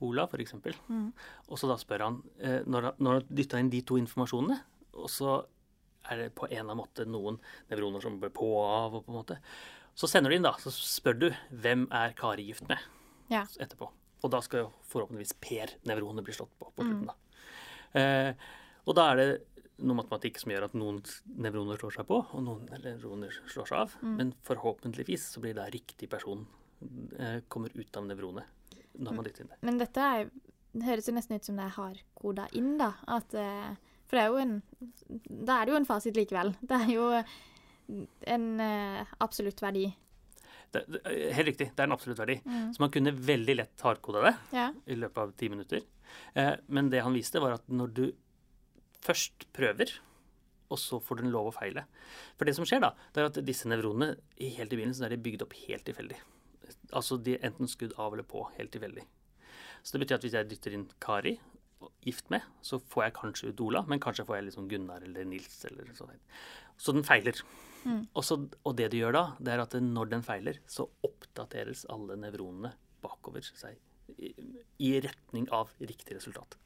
Ola, 0.00 0.24
f.eks. 0.26 0.54
Mm. 0.88 1.12
Og 1.48 1.58
så 1.60 1.68
da 1.68 1.76
spør 1.80 2.04
han, 2.06 2.22
eh, 2.40 2.60
når 2.66 2.82
han 2.90 2.94
når 3.04 3.24
dytta 3.28 3.58
inn 3.60 3.70
de 3.72 3.82
to 3.82 3.98
informasjonene, 4.00 4.60
og 4.94 5.08
så 5.12 5.44
er 6.10 6.16
det 6.16 6.30
på 6.34 6.46
en 6.48 6.52
eller 6.56 6.70
annen 6.72 6.80
måte 6.80 7.04
noen 7.06 7.36
nevroner 7.70 8.00
som 8.02 8.16
blir 8.20 8.32
på 8.34 8.46
og 8.56 8.64
av, 8.64 8.94
og 8.94 9.04
på 9.06 9.12
en 9.12 9.18
måte. 9.20 9.36
Så 9.94 10.08
sender 10.08 10.30
du 10.32 10.36
inn, 10.36 10.46
da, 10.46 10.54
så 10.62 10.72
spør 10.72 11.18
du 11.20 11.28
hvem 11.52 11.86
er 11.92 12.14
Kari 12.16 12.46
gift 12.48 12.66
med 12.68 12.78
Ja. 13.30 13.44
etterpå. 13.60 13.90
Og 14.24 14.30
da 14.30 14.40
skal 14.40 14.60
jo 14.64 14.72
forhåpentligvis 14.88 15.34
Per-nevronet 15.40 16.24
bli 16.24 16.32
slått 16.32 16.50
på 16.58 16.72
på 16.74 16.82
Mm. 16.84 16.88
slutten, 16.88 17.06
da. 17.06 17.14
Eh, 18.00 18.34
og 18.86 18.94
da 18.96 19.10
er 19.12 19.16
det 19.16 19.46
noe 19.78 19.96
matematikk 19.96 20.38
som 20.38 20.50
gjør 20.52 20.64
at 20.64 20.74
noen 20.74 21.02
nevroner 21.38 21.78
slår 21.78 21.92
seg 21.94 22.06
på, 22.06 22.18
og 22.34 22.42
noen 22.44 22.66
nevroner 22.82 23.30
slår 23.48 23.66
seg 23.68 23.78
av. 23.78 23.94
Mm. 24.02 24.16
Men 24.16 24.32
forhåpentligvis 24.44 25.28
så 25.34 25.40
blir 25.40 25.54
da 25.54 25.66
riktig 25.70 26.08
person 26.10 26.46
eh, 27.18 27.40
kommer 27.48 27.70
ut 27.74 27.96
av 27.96 28.04
nevronet 28.06 28.44
når 29.00 29.16
man 29.16 29.24
dytter 29.26 29.44
inn 29.46 29.52
det. 29.52 29.58
Men 29.66 29.78
dette 29.80 30.06
er, 30.06 30.30
det 30.74 30.86
høres 30.86 31.08
jo 31.10 31.14
nesten 31.16 31.36
ut 31.40 31.44
som 31.48 31.56
det 31.58 31.64
er 31.66 31.76
hardkoda 31.78 32.48
inn, 32.60 32.76
da. 32.78 32.92
At, 33.08 33.34
eh, 33.34 33.70
for 34.06 34.18
det 34.18 34.24
er 34.24 34.30
jo 34.34 34.40
en 34.42 34.54
Da 35.48 35.60
er 35.60 35.66
det 35.66 35.72
jo 35.74 35.80
en 35.80 35.88
fasit 35.88 36.16
likevel. 36.18 36.54
Det 36.62 36.76
er 36.84 36.92
jo 36.94 37.08
en 38.30 38.44
eh, 38.60 39.04
absolutt 39.24 39.60
verdi. 39.64 39.88
det, 40.72 40.84
det 40.94 41.00
helt 41.34 41.48
riktig, 41.50 41.70
det 41.74 41.82
er 41.82 41.88
en 41.88 41.96
absolutt 41.96 42.20
verdi. 42.22 42.36
Mm. 42.46 42.68
Så 42.76 42.82
man 42.84 42.92
kunne 42.94 43.10
veldig 43.16 43.56
lett 43.58 43.82
hardkoda 43.86 44.22
det 44.28 44.34
Ja. 44.54 44.68
i 44.86 44.94
løpet 44.94 45.18
av 45.24 45.32
ti 45.40 45.48
minutter. 45.50 45.82
Eh, 46.34 46.54
men 46.68 46.90
det 46.90 47.02
han 47.02 47.14
viste, 47.16 47.40
var 47.42 47.56
at 47.58 47.66
når 47.68 47.92
du 47.94 48.04
først 49.02 49.46
prøver, 49.56 49.90
og 50.70 50.78
så 50.78 51.00
får 51.02 51.18
du 51.18 51.30
lov 51.30 51.48
å 51.50 51.54
feile 51.56 51.82
For 52.38 52.44
det 52.46 52.52
som 52.54 52.64
skjer, 52.68 52.78
da, 52.84 52.92
det 53.12 53.22
er 53.22 53.26
at 53.26 53.38
disse 53.44 53.66
nevronene 53.66 54.12
i- 54.38 54.52
helt 54.54 54.72
i 54.72 54.76
begynnelsen 54.78 55.04
er 55.08 55.10
de 55.16 55.16
bygd 55.24 55.42
opp 55.42 55.54
helt 55.66 55.82
tilfeldig. 55.84 56.18
Altså 56.96 57.18
de 57.22 57.36
er 57.36 57.46
enten 57.50 57.68
skudd 57.70 57.94
av 57.98 58.12
eller 58.16 58.26
på, 58.26 58.44
helt 58.58 58.72
tilfeldig. 58.74 59.04
Så 59.82 59.94
det 59.96 60.02
betyr 60.04 60.18
at 60.18 60.24
hvis 60.26 60.36
jeg 60.36 60.48
dytter 60.50 60.76
inn 60.76 60.88
Kari, 61.00 61.38
og 61.80 61.92
gift 62.04 62.26
med, 62.28 62.44
så 62.60 62.76
får 62.92 63.06
jeg 63.06 63.14
kanskje 63.16 63.50
ut 63.54 63.60
Ola, 63.64 63.80
men 63.88 64.00
kanskje 64.04 64.26
får 64.28 64.36
jeg 64.36 64.44
liksom 64.50 64.66
Gunnar 64.68 65.00
eller 65.06 65.24
Nils 65.24 65.62
eller 65.64 65.88
sånn. 65.96 66.10
Så 66.76 66.92
den 66.92 67.06
feiler. 67.08 67.38
Mm. 67.86 68.02
Og, 68.12 68.20
så, 68.26 68.36
og 68.68 68.74
det 68.76 68.90
du 68.92 68.98
gjør 68.98 69.16
da, 69.16 69.22
det 69.40 69.54
er 69.54 69.62
at 69.64 69.76
når 69.80 70.10
den 70.12 70.24
feiler, 70.26 70.58
så 70.68 70.84
oppdateres 71.06 71.86
alle 71.88 72.18
nevronene 72.20 72.74
bakover 73.00 73.40
seg 73.48 73.78
i, 74.20 74.34
i 74.84 74.90
retning 75.00 75.48
av 75.56 75.72
riktig 75.80 76.18
resultat. 76.18 76.58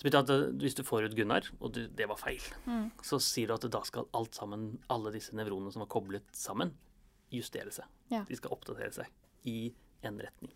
Så 0.00 0.06
betyr 0.08 0.22
at 0.22 0.32
hvis 0.62 0.78
du 0.78 0.86
får 0.88 1.10
ut 1.10 1.16
Gunnar, 1.18 1.44
og 1.60 1.74
du, 1.76 1.82
det 1.92 2.08
var 2.08 2.16
feil, 2.16 2.40
Mm. 2.64 2.86
så 3.04 3.20
sier 3.20 3.50
du 3.52 3.58
at 3.58 3.68
da 3.68 3.82
skal 3.84 4.08
alt 4.16 4.32
sammen, 4.40 4.78
alle 4.88 5.12
disse 5.12 5.36
nevronene 5.36 5.72
som 5.74 5.84
var 5.84 5.92
koblet 5.92 6.24
sammen, 6.32 6.72
justere 7.28 7.68
seg. 7.76 7.84
Ja. 8.08 8.24
De 8.24 8.40
skal 8.40 8.56
oppdatere 8.56 8.94
seg 8.96 9.12
i 9.44 9.72
en 10.02 10.18
retning. 10.20 10.52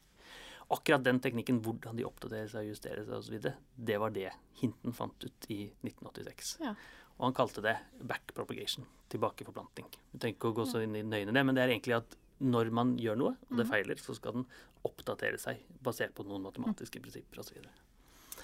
Akkurat 0.72 1.04
den 1.04 1.20
teknikken, 1.20 1.60
hvordan 1.62 1.96
de 1.96 2.04
oppdaterer 2.08 2.48
seg 2.48 2.64
og 2.64 2.70
justerer 2.72 3.04
seg 3.04 3.14
osv., 3.18 3.52
det 3.76 3.98
var 4.00 4.10
det 4.10 4.30
Hinton 4.62 4.92
fant 4.96 5.24
ut 5.26 5.46
i 5.52 5.66
1986. 5.84 6.56
Ja. 6.64 6.74
Og 7.18 7.26
han 7.28 7.34
kalte 7.36 7.62
det 7.62 7.76
back 8.02 8.32
propagation, 8.34 8.86
tilbakeforplanting. 9.12 9.86
Vi 10.12 10.18
trenger 10.18 10.34
ikke 10.38 10.50
å 10.50 10.56
gå 10.56 10.64
så 10.66 10.80
inn 10.82 10.96
i 10.96 11.02
nøyene 11.06 11.32
det, 11.36 11.44
men 11.46 11.54
det 11.54 11.62
er 11.66 11.74
egentlig 11.76 11.98
at 12.00 12.16
når 12.40 12.70
man 12.74 12.96
gjør 12.98 13.16
noe, 13.20 13.36
og 13.50 13.56
det 13.56 13.66
Mhm. 13.66 13.70
feiler, 13.70 13.94
så 13.96 14.14
skal 14.16 14.32
den 14.32 14.46
oppdatere 14.84 15.38
seg 15.38 15.60
basert 15.82 16.14
på 16.14 16.24
noen 16.26 16.42
matematiske 16.42 17.00
prinsipper 17.00 17.38
osv. 17.38 17.60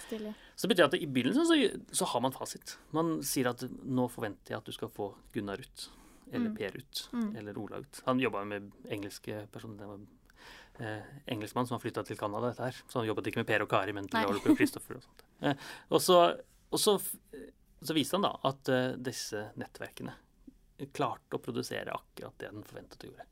Stilig. 0.06 0.34
Så 0.56 0.68
det 0.68 0.76
betyr 0.76 0.84
at 0.86 0.94
i 0.94 1.06
begynnelsen 1.06 1.46
så, 1.46 1.56
så 1.92 2.04
har 2.06 2.20
man 2.20 2.32
fasit. 2.32 2.76
Man 2.92 3.20
sier 3.22 3.48
at 3.50 3.58
nå 3.84 4.08
forventer 4.10 4.50
jeg 4.54 4.58
at 4.58 4.64
du 4.64 4.72
skal 4.72 4.88
få 4.88 5.14
Gunnar 5.32 5.58
ut. 5.58 5.88
Eller 6.32 6.48
Mm. 6.50 6.56
Per 6.56 6.76
ut. 6.78 7.08
Mm. 7.12 7.36
Eller 7.36 7.58
Ola 7.58 7.78
ut. 7.78 8.02
Han 8.06 8.20
jobba 8.20 8.44
med 8.46 8.70
engelske 8.88 9.48
personer. 9.50 9.98
Eh, 10.78 11.02
engelskmann 11.26 11.66
som 11.66 11.74
har 11.74 11.80
flytta 11.82 12.02
til 12.06 12.16
Canada, 12.16 12.48
dette 12.52 12.62
her. 12.64 12.76
Så 12.88 13.00
han 13.00 13.08
jobbet 13.08 13.26
ikke 13.28 13.42
med 13.42 13.46
Per 13.50 13.62
og 13.66 13.68
Kari, 13.68 13.92
men 13.92 14.06
til 14.08 14.24
Oliver 14.30 14.52
og 14.54 14.56
Christopher 14.56 14.96
og 14.96 15.02
sånt. 15.04 15.24
Eh, 15.42 15.54
og 15.90 16.00
så, 16.00 16.20
og 16.70 16.80
så, 16.80 16.94
så 17.82 17.96
viste 17.96 18.16
han 18.16 18.24
da 18.24 18.30
at 18.48 18.70
eh, 18.72 18.94
disse 18.96 19.50
nettverkene 19.60 20.14
klarte 20.96 21.36
å 21.36 21.42
produsere 21.44 21.92
akkurat 21.92 22.38
det 22.40 22.48
den 22.54 22.64
forventet 22.64 23.04
å 23.04 23.10
gjøre. 23.10 23.26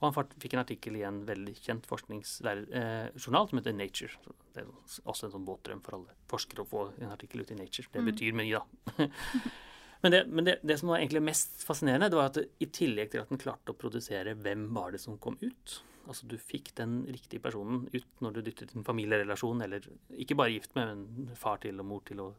Og 0.00 0.14
han 0.14 0.28
fikk 0.40 0.54
en 0.54 0.62
artikkel 0.62 0.94
i 0.96 1.02
en 1.04 1.18
veldig 1.28 1.52
kjent 1.58 1.84
forskningsjournal 1.90 3.48
som 3.50 3.58
heter 3.58 3.74
Nature. 3.76 4.14
Det 4.54 4.62
er 4.62 4.70
også 5.04 5.26
en 5.26 5.34
sånn 5.34 5.44
båtdrøm 5.44 5.82
for 5.84 5.98
alle 5.98 6.14
forskere 6.30 6.62
å 6.64 6.68
få 6.70 6.84
en 7.02 7.10
artikkel 7.12 7.42
ut 7.42 7.50
i 7.52 7.58
Nature. 7.58 7.88
Det 7.92 8.00
Mm. 8.00 8.08
betyr 8.08 8.32
mye, 8.38 8.62
da. 8.62 9.08
men 10.02 10.12
det, 10.14 10.22
men 10.30 10.44
det, 10.48 10.54
det 10.62 10.78
som 10.80 10.88
var 10.88 11.02
egentlig 11.02 11.20
mest 11.26 11.60
fascinerende, 11.66 12.08
det 12.08 12.16
var 12.16 12.30
at 12.30 12.38
i 12.40 12.66
tillegg 12.72 13.10
til 13.12 13.20
at 13.20 13.28
den 13.28 13.42
klarte 13.42 13.74
å 13.74 13.76
produsere 13.76 14.32
hvem 14.40 14.70
var 14.72 14.92
det 14.94 15.02
som 15.02 15.18
kom 15.18 15.36
ut 15.42 15.82
Altså 16.08 16.26
du 16.26 16.36
fikk 16.38 16.72
den 16.78 17.04
riktige 17.06 17.40
personen 17.44 17.84
ut 17.92 18.06
når 18.24 18.32
du 18.34 18.40
dyttet 18.42 18.74
en 18.74 18.84
familierelasjon, 18.84 19.60
eller 19.62 19.80
ikke 20.16 20.36
bare 20.36 20.50
gift 20.56 20.74
med, 20.74 20.96
men 20.96 21.36
far 21.36 21.58
til 21.62 21.78
og 21.78 21.86
mor 21.86 22.00
til 22.08 22.20
og 22.20 22.34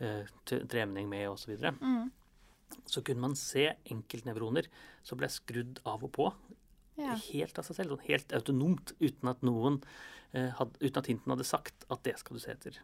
eh, 0.00 0.26
t- 0.46 0.60
tremenning 0.68 1.08
med 1.08 1.28
osv. 1.28 1.56
Så. 1.58 1.72
Mm. 1.80 2.10
så 2.86 3.00
kunne 3.02 3.20
man 3.24 3.34
se 3.34 3.70
enkeltnevroner 3.90 4.66
som 5.02 5.18
ble 5.18 5.28
skrudd 5.32 5.80
av 5.88 6.04
og 6.04 6.12
på 6.12 6.32
Ja. 6.98 7.14
helt 7.32 7.58
av 7.58 7.64
seg 7.64 7.76
selv, 7.76 7.94
sånn 7.96 8.06
helt 8.08 8.32
autonomt, 8.34 8.92
uten 9.00 9.28
at 9.30 9.42
noen 9.46 9.80
eh, 10.34 10.50
had, 10.58 10.76
uten 10.82 10.98
at 10.98 11.06
hinten 11.06 11.30
hadde 11.32 11.44
sagt 11.46 11.86
at 11.90 12.02
det 12.02 12.16
skal 12.18 12.36
du 12.36 12.40
se 12.42 12.50
etter. 12.52 12.78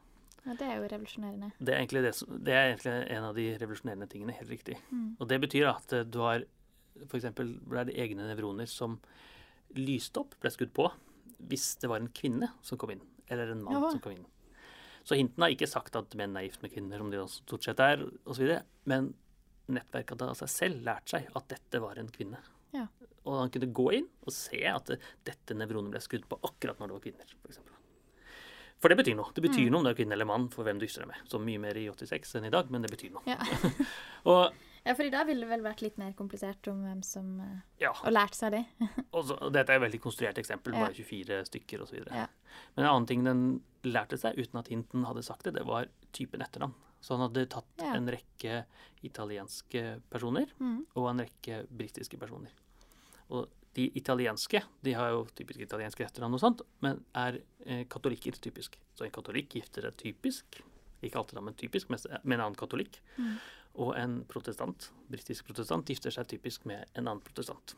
ja, 0.46 0.54
det 0.54 0.62
er 0.68 0.76
jo 0.80 0.88
revolusjonerende. 0.88 1.52
Det 1.58 1.74
er 1.74 1.80
egentlig, 1.82 2.02
det, 2.02 2.14
som- 2.14 2.38
det 2.44 2.52
er 2.54 2.72
egentlig 2.76 3.10
en 3.10 3.24
av 3.24 3.34
de 3.34 3.46
revolusjonerende 3.58 4.08
tingene, 4.08 4.32
helt 4.38 4.50
riktig. 4.50 4.76
Mm. 4.92 5.16
Og 5.20 5.28
det 5.28 5.40
betyr 5.40 5.68
at 5.68 5.92
eh, 5.92 6.04
du 6.04 6.18
har 6.20 6.44
f.eks. 7.10 7.24
ble 7.34 7.84
det 7.88 7.96
egne 7.98 8.22
nevroner 8.28 8.66
som 8.70 8.98
lyste 9.74 10.20
opp, 10.20 10.34
ble 10.40 10.50
skudd 10.50 10.72
på, 10.76 10.90
hvis 11.48 11.76
det 11.82 11.88
var 11.90 12.00
en 12.00 12.08
kvinne 12.14 12.48
som 12.64 12.78
kom 12.80 12.90
inn, 12.94 13.02
eller 13.28 13.50
en 13.52 13.62
mann 13.64 13.74
Jaha. 13.78 13.90
som 13.92 14.00
kom 14.00 14.12
inn. 14.12 14.26
Så 15.04 15.16
hintene 15.18 15.44
har 15.48 15.52
ikke 15.52 15.68
sagt 15.68 15.96
at 15.96 16.14
menn 16.16 16.36
er 16.36 16.46
gift 16.46 16.62
med 16.64 16.72
kvinner, 16.72 16.98
som 16.98 17.10
de 17.12 17.18
også 17.20 17.42
stort 17.44 17.64
sett 17.66 17.80
er, 17.84 18.04
osv., 18.26 18.54
men 18.88 19.10
nettverket 19.68 20.14
hadde 20.16 20.30
av 20.30 20.38
seg 20.40 20.48
selv 20.52 20.82
lært 20.84 21.08
seg 21.12 21.28
at 21.36 21.48
dette 21.48 21.80
var 21.80 21.96
en 22.00 22.08
kvinne. 22.12 22.38
Ja. 22.72 22.86
Og 23.24 23.38
han 23.40 23.50
kunne 23.52 23.72
gå 23.72 23.86
inn 23.96 24.08
og 24.24 24.32
se 24.36 24.60
at 24.68 24.90
dette 25.24 25.54
nevronet 25.56 25.90
ble 25.94 26.00
skudd 26.04 26.26
på 26.28 26.36
akkurat 26.44 26.80
når 26.80 26.88
det 26.90 26.96
var 26.98 27.04
kvinner, 27.06 27.34
f.eks. 27.44 27.60
For 28.82 28.92
det 28.92 28.98
betyr 29.00 29.14
noe. 29.16 29.30
Det 29.32 29.40
betyr 29.44 29.64
Mm. 29.64 29.70
noe 29.72 29.78
om 29.80 29.84
du 29.84 29.90
er 29.90 29.94
kvinne 29.96 30.12
eller 30.12 30.28
mann 30.28 30.48
for 30.52 30.64
hvem 30.66 30.78
du 30.78 30.84
gifter 30.84 31.04
deg 31.06 31.08
med. 31.14 31.20
Så 31.30 31.38
mye 31.40 31.58
mer 31.62 31.76
i 31.80 31.86
86 31.88 32.34
enn 32.36 32.44
i 32.44 32.50
dag, 32.52 32.68
men 32.70 32.82
det 32.82 32.90
betyr 32.92 33.12
noe. 33.14 33.22
Ja. 33.24 33.38
Og 34.32 34.52
ja, 34.84 34.94
for 34.94 35.04
i 35.06 35.10
dag 35.12 35.26
ville 35.26 35.46
det 35.46 35.50
vel 35.50 35.62
vært 35.64 35.82
litt 35.82 35.96
mer 36.00 36.12
komplisert 36.18 36.66
om 36.68 36.82
hvem 36.84 37.02
som 37.06 37.40
eh, 37.40 37.60
ja, 37.80 37.90
Og 38.04 38.12
lært 38.12 38.34
seg 38.36 38.52
det. 38.52 38.64
og 39.16 39.24
så, 39.30 39.38
og 39.40 39.52
dette 39.54 39.72
er 39.72 39.80
et 39.80 39.84
veldig 39.86 40.00
konstruert 40.04 40.38
eksempel, 40.38 40.72
bare 40.76 40.92
24 40.94 41.42
stykker 41.48 41.82
osv. 41.86 42.02
Ja. 42.10 42.26
Men 42.76 42.84
en 42.84 42.90
annen 42.90 43.06
ting 43.10 43.24
den 43.24 43.44
lærte 43.84 44.18
seg, 44.20 44.36
uten 44.40 44.60
at 44.60 44.68
hinten 44.72 45.04
hadde 45.08 45.22
sagt 45.26 45.44
det, 45.48 45.54
det 45.58 45.64
var 45.68 45.88
typen 46.16 46.44
etternavn. 46.44 46.74
Så 47.04 47.16
han 47.18 47.26
hadde 47.26 47.46
tatt 47.52 47.82
Ja. 47.82 47.94
en 47.98 48.08
rekke 48.08 48.62
italienske 49.04 50.00
personer 50.10 50.46
Mm. 50.58 50.86
og 50.96 51.10
en 51.10 51.20
rekke 51.20 51.66
britiske 51.68 52.16
personer. 52.18 52.50
Og 53.30 53.48
de 53.74 53.90
italienske 53.98 54.62
de 54.86 54.92
har 54.94 55.10
jo 55.10 55.24
typisk 55.34 55.60
italienske 55.60 56.04
etternavn 56.06 56.34
og 56.34 56.40
sånt, 56.40 56.62
men 56.80 57.04
er 57.14 57.40
eh, 57.66 57.84
katolikker 57.84 58.32
typisk. 58.40 58.78
Så 58.94 59.04
en 59.04 59.10
katolikk 59.10 59.50
gifter 59.58 59.82
seg 59.88 59.96
typisk, 60.00 60.60
ikke 61.02 61.18
alltid 61.20 61.42
men 61.42 61.54
typisk, 61.54 61.90
med, 61.90 62.00
med 62.22 62.38
en 62.38 62.44
annen 62.46 62.56
katolikk. 62.56 63.00
Mm. 63.18 63.36
Og 63.76 63.96
en 63.98 64.20
protestant, 64.30 64.90
britisk 65.10 65.46
protestant, 65.48 65.84
gifter 65.90 66.10
seg 66.14 66.28
typisk 66.30 66.64
med 66.70 66.84
en 66.94 67.08
annen 67.08 67.20
protestant. 67.24 67.74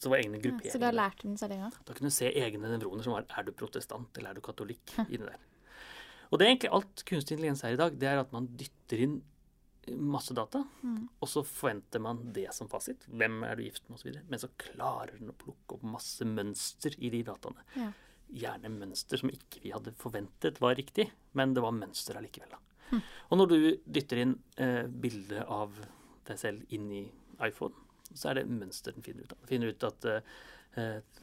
Så 0.00 0.08
det 0.08 0.10
var 0.12 0.18
egne 0.18 0.36
Ja, 0.36 0.42
grupperinger. 0.44 0.72
så 0.72 0.80
da 0.80 0.90
lærte 0.92 1.22
den 1.22 1.36
seg 1.40 1.48
det 1.50 1.58
òg. 1.60 1.72
Da 1.84 1.94
kunne 1.94 2.08
du 2.08 2.14
se 2.16 2.28
egne 2.32 2.68
nevroner 2.68 3.02
som 3.04 3.12
var 3.14 3.24
er 3.38 3.42
du 3.44 3.52
protestant 3.52 4.16
eller 4.18 4.30
er 4.30 4.34
du 4.34 4.40
katolikk 4.40 4.94
inni 5.08 5.24
der. 5.26 5.36
Og 6.32 6.38
det 6.38 6.46
er 6.46 6.50
egentlig 6.54 6.72
alt 6.72 7.04
kunstig 7.04 7.32
intelligens 7.36 7.64
er 7.64 7.72
i 7.72 7.76
dag. 7.80 7.98
Det 7.98 8.08
er 8.08 8.20
at 8.20 8.32
man 8.32 8.46
dytter 8.56 9.00
inn 9.02 9.22
masse 9.96 10.34
data, 10.36 10.62
Mm. 10.84 11.08
og 11.20 11.28
så 11.28 11.42
forventer 11.42 12.00
man 12.00 12.32
det 12.32 12.52
som 12.54 12.68
fasit. 12.68 13.06
Hvem 13.08 13.42
er 13.44 13.56
du 13.56 13.62
gift 13.64 13.88
med, 13.88 13.98
osv. 13.98 14.20
Men 14.28 14.38
så 14.38 14.48
klarer 14.56 15.18
den 15.18 15.30
å 15.30 15.34
plukke 15.34 15.74
opp 15.74 15.82
masse 15.82 16.20
mønster 16.24 16.94
i 17.00 17.08
de 17.10 17.22
dataene. 17.24 17.64
Ja. 17.74 17.92
Gjerne 18.32 18.70
mønster 18.70 19.18
som 19.18 19.30
ikke 19.30 19.60
vi 19.64 19.70
hadde 19.72 19.92
forventet 19.98 20.60
var 20.60 20.76
riktig, 20.76 21.10
men 21.34 21.54
det 21.54 21.62
var 21.62 21.72
mønster 21.72 22.14
allikevel. 22.14 22.50
da. 22.50 22.58
Og 23.30 23.38
når 23.38 23.50
du 23.50 23.58
dytter 23.86 24.22
inn 24.24 24.34
eh, 24.56 24.86
bilde 24.86 25.44
av 25.46 25.76
deg 26.28 26.38
selv 26.40 26.74
inn 26.74 26.90
i 26.92 27.04
iPhone, 27.46 27.74
så 28.14 28.30
er 28.30 28.40
det 28.40 28.50
mønster 28.50 28.94
den 28.96 29.06
finner 29.06 29.24
ut 29.24 29.34
av. 29.34 29.38
Den 29.42 29.52
finner 29.52 29.72
ut 29.74 29.86
at 29.86 30.08
eh, 30.10 31.20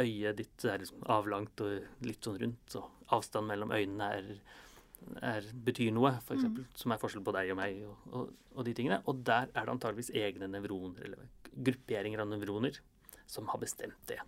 øyet 0.00 0.38
ditt 0.38 0.64
er 0.64 0.80
liksom 0.82 1.04
avlangt 1.10 1.60
og 1.64 2.06
litt 2.06 2.24
sånn 2.24 2.38
rundt, 2.42 2.78
og 2.78 3.14
avstand 3.18 3.50
mellom 3.50 3.74
øynene 3.74 4.08
er, 4.18 4.30
er, 5.22 5.50
betyr 5.66 5.92
noe, 5.94 6.14
for 6.26 6.38
Mm. 6.38 6.64
som 6.74 6.92
er 6.92 6.98
forskjell 7.02 7.24
på 7.24 7.34
deg 7.34 7.52
og 7.52 7.58
meg 7.60 7.82
og, 7.86 8.08
og, 8.12 8.32
og 8.54 8.64
de 8.64 8.74
tingene. 8.74 9.02
Og 9.06 9.24
der 9.24 9.50
er 9.54 9.66
det 9.66 9.74
antageligvis 9.74 10.10
egne 10.14 10.48
nevroner, 10.50 11.04
eller 11.04 11.28
grupperinger 11.54 12.22
av 12.22 12.28
nevroner, 12.30 12.78
som 13.26 13.48
har 13.48 13.58
bestemt 13.58 13.98
det. 14.06 14.20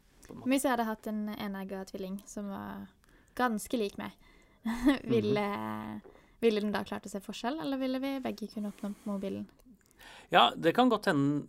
Hvis 0.47 0.63
jeg 0.65 0.71
hadde 0.71 0.87
hatt 0.87 1.07
en 1.11 1.29
enegga 1.35 1.85
tvilling 1.89 2.21
som 2.29 2.51
var 2.53 2.87
ganske 3.39 3.79
lik 3.79 3.97
meg, 3.99 4.15
ville, 5.11 5.47
ville 6.41 6.61
den 6.61 6.73
da 6.73 6.83
klart 6.85 7.07
å 7.07 7.11
se 7.13 7.21
forskjell, 7.21 7.61
eller 7.61 7.79
ville 7.79 7.99
vi 8.03 8.15
begge 8.25 8.49
kunne 8.53 8.73
åpne 8.73 8.91
opp 8.93 9.07
mobilen? 9.07 9.47
Ja, 10.31 10.51
det 10.57 10.73
kan 10.75 10.89
godt 10.89 11.07
hende 11.11 11.45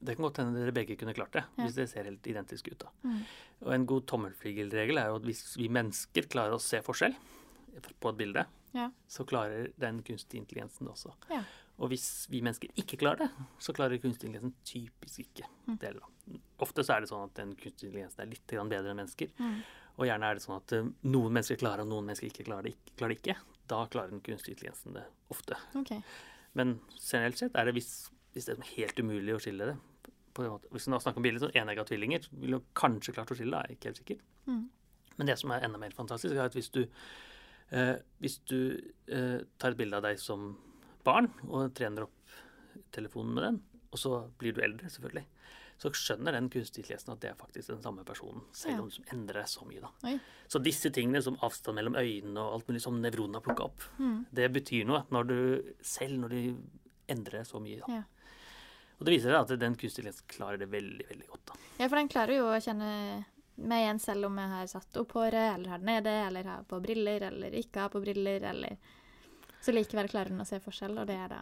det 0.00 0.14
kan 0.16 0.24
godt 0.24 0.38
hende 0.40 0.56
dere 0.56 0.72
begge 0.72 0.96
kunne 0.96 1.12
klart 1.14 1.32
det, 1.32 1.42
Ja. 1.58 1.64
hvis 1.64 1.74
det 1.76 1.88
ser 1.90 2.04
helt 2.04 2.22
identisk 2.26 2.68
ut. 2.72 2.78
da. 2.78 2.88
Mm. 3.04 3.18
Og 3.66 3.72
en 3.74 3.86
god 3.86 4.06
tommelfingerregel 4.06 4.98
er 4.98 5.06
jo 5.10 5.16
at 5.16 5.22
hvis 5.28 5.56
vi 5.58 5.68
mennesker 5.68 6.22
klarer 6.28 6.54
å 6.56 6.60
se 6.60 6.80
forskjell 6.80 7.14
på 8.00 8.08
et 8.08 8.16
bilde, 8.16 8.46
Ja. 8.72 8.90
så 9.08 9.26
klarer 9.26 9.72
den 9.78 10.02
kunstig 10.02 10.38
intelligensen 10.40 10.86
det 10.86 10.94
også. 10.94 11.12
Ja. 11.28 11.42
Og 11.78 11.90
hvis 11.90 12.26
vi 12.30 12.40
mennesker 12.40 12.68
ikke 12.76 12.96
klarer 12.98 13.18
det, 13.18 13.30
så 13.58 13.74
klarer 13.74 13.98
kunstig 13.98 14.28
intelligensen 14.30 14.54
typisk 14.64 15.18
ikke 15.20 15.46
Mm. 15.68 15.78
det. 15.78 15.96
Ofte 16.60 16.82
så 16.82 16.96
er 16.96 17.00
det 17.00 17.10
sånn 17.10 17.24
at 17.24 17.34
den 17.34 17.54
kunstig 17.56 17.88
intelligensen 17.90 18.20
er 18.20 18.26
litt 18.26 18.46
bedre 18.46 18.90
enn 18.90 18.96
mennesker. 18.96 19.28
Mm. 19.38 19.62
Og 20.00 20.08
gjerne 20.08 20.30
er 20.30 20.38
det 20.38 20.44
sånn 20.44 20.56
at 20.56 20.74
eh, 20.76 20.90
noen 21.12 21.36
mennesker 21.36 21.60
klarer, 21.60 21.84
og 21.84 21.92
noen 21.92 22.08
mennesker 22.08 22.30
ikke 22.30 22.46
klarer 22.48 22.68
det, 22.68 22.74
ikke, 22.76 22.96
klarer 22.96 23.14
det 23.14 23.20
ikke. 23.20 23.36
Da 23.70 23.80
klarer 23.92 24.14
den 24.14 24.24
kunstig 24.24 24.56
intelligensen 24.56 24.96
det 24.96 25.04
ofte. 25.30 25.58
Okay. 25.78 26.00
Men 26.58 26.78
generelt 26.96 27.38
sett 27.38 27.56
er 27.58 27.68
det 27.68 27.76
hvis, 27.76 27.92
hvis 28.34 28.48
det 28.48 28.56
er 28.56 28.70
helt 28.72 29.02
umulig 29.04 29.36
å 29.36 29.42
skille 29.42 29.70
det. 29.70 29.76
På 30.34 30.46
en 30.46 30.54
måte. 30.54 30.70
Hvis 30.72 30.86
vi 30.88 30.94
nå 30.94 31.00
snakker 31.02 31.20
om 31.20 31.26
bilder 31.26 31.44
som 31.44 31.56
enegga 31.58 31.84
tvillinger, 31.86 32.26
ville 32.32 32.60
du 32.62 32.72
kanskje 32.78 33.14
klart 33.14 33.32
å 33.34 33.36
skille 33.38 33.52
det, 33.54 33.60
er 33.60 33.76
ikke 33.76 33.90
helt 33.90 34.00
sikkert. 34.00 34.24
Mm. 34.46 34.62
Men 35.18 35.28
det 35.28 35.36
som 35.36 35.52
er 35.52 35.66
enda 35.66 35.80
mer 35.82 35.94
fantastisk, 35.94 36.32
er 36.34 36.48
at 36.48 36.56
hvis 36.56 36.70
du, 36.72 36.84
eh, 37.76 37.96
hvis 38.22 38.38
du 38.48 38.60
eh, 39.10 39.42
tar 39.60 39.74
et 39.74 39.80
bilde 39.80 39.98
av 39.98 40.06
deg 40.06 40.22
som 40.22 40.54
barn 41.04 41.28
og 41.48 41.74
trener 41.76 42.06
opp 42.06 42.38
telefonen 42.94 43.36
med 43.36 43.46
den, 43.46 43.60
og 43.90 44.00
så 44.00 44.14
blir 44.40 44.54
du 44.54 44.62
eldre, 44.64 44.88
selvfølgelig, 44.92 45.26
så 45.80 45.88
skjønner 45.96 46.32
den 46.36 46.50
kunstig 46.52 46.82
intelligensen 46.82 47.14
at 47.14 47.20
det 47.24 47.30
er 47.30 47.38
faktisk 47.40 47.70
den 47.72 47.80
samme 47.82 48.04
personen, 48.04 48.42
selv 48.52 48.74
Ja. 48.76 48.80
om 48.82 48.88
du 48.90 49.02
endrer 49.16 49.46
seg 49.48 49.62
så 49.62 49.66
mye. 49.66 49.80
da. 49.80 49.88
Oi. 50.10 50.20
Så 50.48 50.60
disse 50.62 50.90
tingene 50.92 51.22
som 51.24 51.36
avstand 51.40 51.74
mellom 51.80 51.94
øynene 51.96 52.36
og 52.38 52.52
alt 52.58 52.68
mulig 52.68 52.82
som 52.84 53.00
nevronene 53.00 53.40
har 53.40 53.46
plukka 53.46 53.64
opp, 53.64 53.80
Mm. 53.98 54.26
det 54.32 54.52
betyr 54.52 54.84
noe 54.86 55.04
når 55.10 55.26
du, 55.26 55.74
selv 55.82 56.18
når 56.20 56.28
du 56.28 56.56
endrer 57.08 57.44
så 57.48 57.60
mye. 57.60 57.80
Da. 57.80 57.86
Ja. 57.94 58.02
Og 59.00 59.06
det 59.06 59.14
viser 59.16 59.32
seg 59.32 59.40
at 59.40 59.58
den 59.58 59.74
kunstig 59.74 60.04
intelligensen 60.04 60.28
klarer 60.28 60.58
det 60.58 60.68
veldig 60.70 61.08
veldig 61.08 61.26
godt. 61.28 61.46
da. 61.46 61.54
ja, 61.78 61.88
for 61.88 61.96
den 61.96 62.08
klarer 62.08 62.36
jo 62.36 62.44
å 62.44 62.60
kjenne 62.60 63.24
meg 63.56 63.82
igjen 63.86 64.00
selv 64.00 64.26
om 64.26 64.36
jeg 64.36 64.48
har 64.48 64.66
satt 64.66 64.96
opp 65.00 65.12
håret, 65.12 65.54
eller 65.54 65.68
har 65.70 65.78
det 65.78 65.86
nede, 65.86 66.12
eller 66.26 66.44
har 66.44 66.62
på 66.64 66.80
briller, 66.82 67.22
eller 67.22 67.50
ikke 67.52 67.80
har 67.80 67.88
på 67.88 68.00
briller, 68.04 68.42
eller 68.42 68.76
Så 69.62 69.72
likevel 69.72 70.08
klarer 70.08 70.28
den 70.28 70.40
å 70.40 70.46
se 70.46 70.58
forskjell, 70.60 70.98
og 70.98 71.06
det 71.06 71.16
er 71.16 71.28
da 71.28 71.40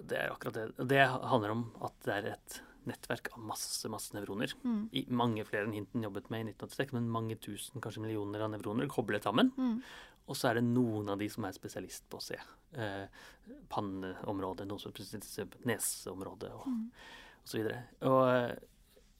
Det 0.00 0.16
er 0.18 0.30
akkurat 0.30 0.54
det. 0.54 0.88
Det 0.88 1.08
handler 1.08 1.50
om 1.50 1.72
at 1.82 1.92
det 2.04 2.14
er 2.14 2.26
et 2.32 2.60
nettverk 2.88 3.28
av 3.34 3.42
masse 3.44 3.88
masse 3.92 4.12
nevroner. 4.16 4.52
mm. 4.64 4.88
I 4.92 5.04
mange 5.14 5.44
flere 5.46 5.64
enn 5.68 5.74
Hinton 5.76 6.02
jobbet 6.08 6.30
med 6.32 6.40
i 6.46 6.50
1986, 6.52 6.92
men 6.96 7.08
mange 7.12 7.36
tusen, 7.40 7.80
kanskje 7.84 8.02
millioner 8.04 8.40
av 8.46 8.50
nevroner 8.54 8.88
koblet 8.90 9.22
sammen. 9.28 9.52
Mm. 9.56 9.82
Og 10.28 10.36
så 10.36 10.50
er 10.50 10.58
det 10.58 10.64
noen 10.68 11.08
av 11.08 11.18
de 11.22 11.28
som 11.32 11.44
er 11.48 11.52
spesialist 11.56 12.04
på 12.12 12.18
å 12.18 12.24
se 12.24 12.36
eh, 12.76 13.06
panneområdet, 13.72 14.66
noen 14.68 14.80
som 14.82 14.90
er 14.92 14.98
spesialist 14.98 15.40
på 15.54 15.64
neseområdet 15.68 16.50
og, 16.52 16.66
Mm. 16.68 16.90
og 17.42 17.48
så 17.48 17.56
videre. 17.60 17.78
Og 18.02 18.28
eh, 18.28 18.56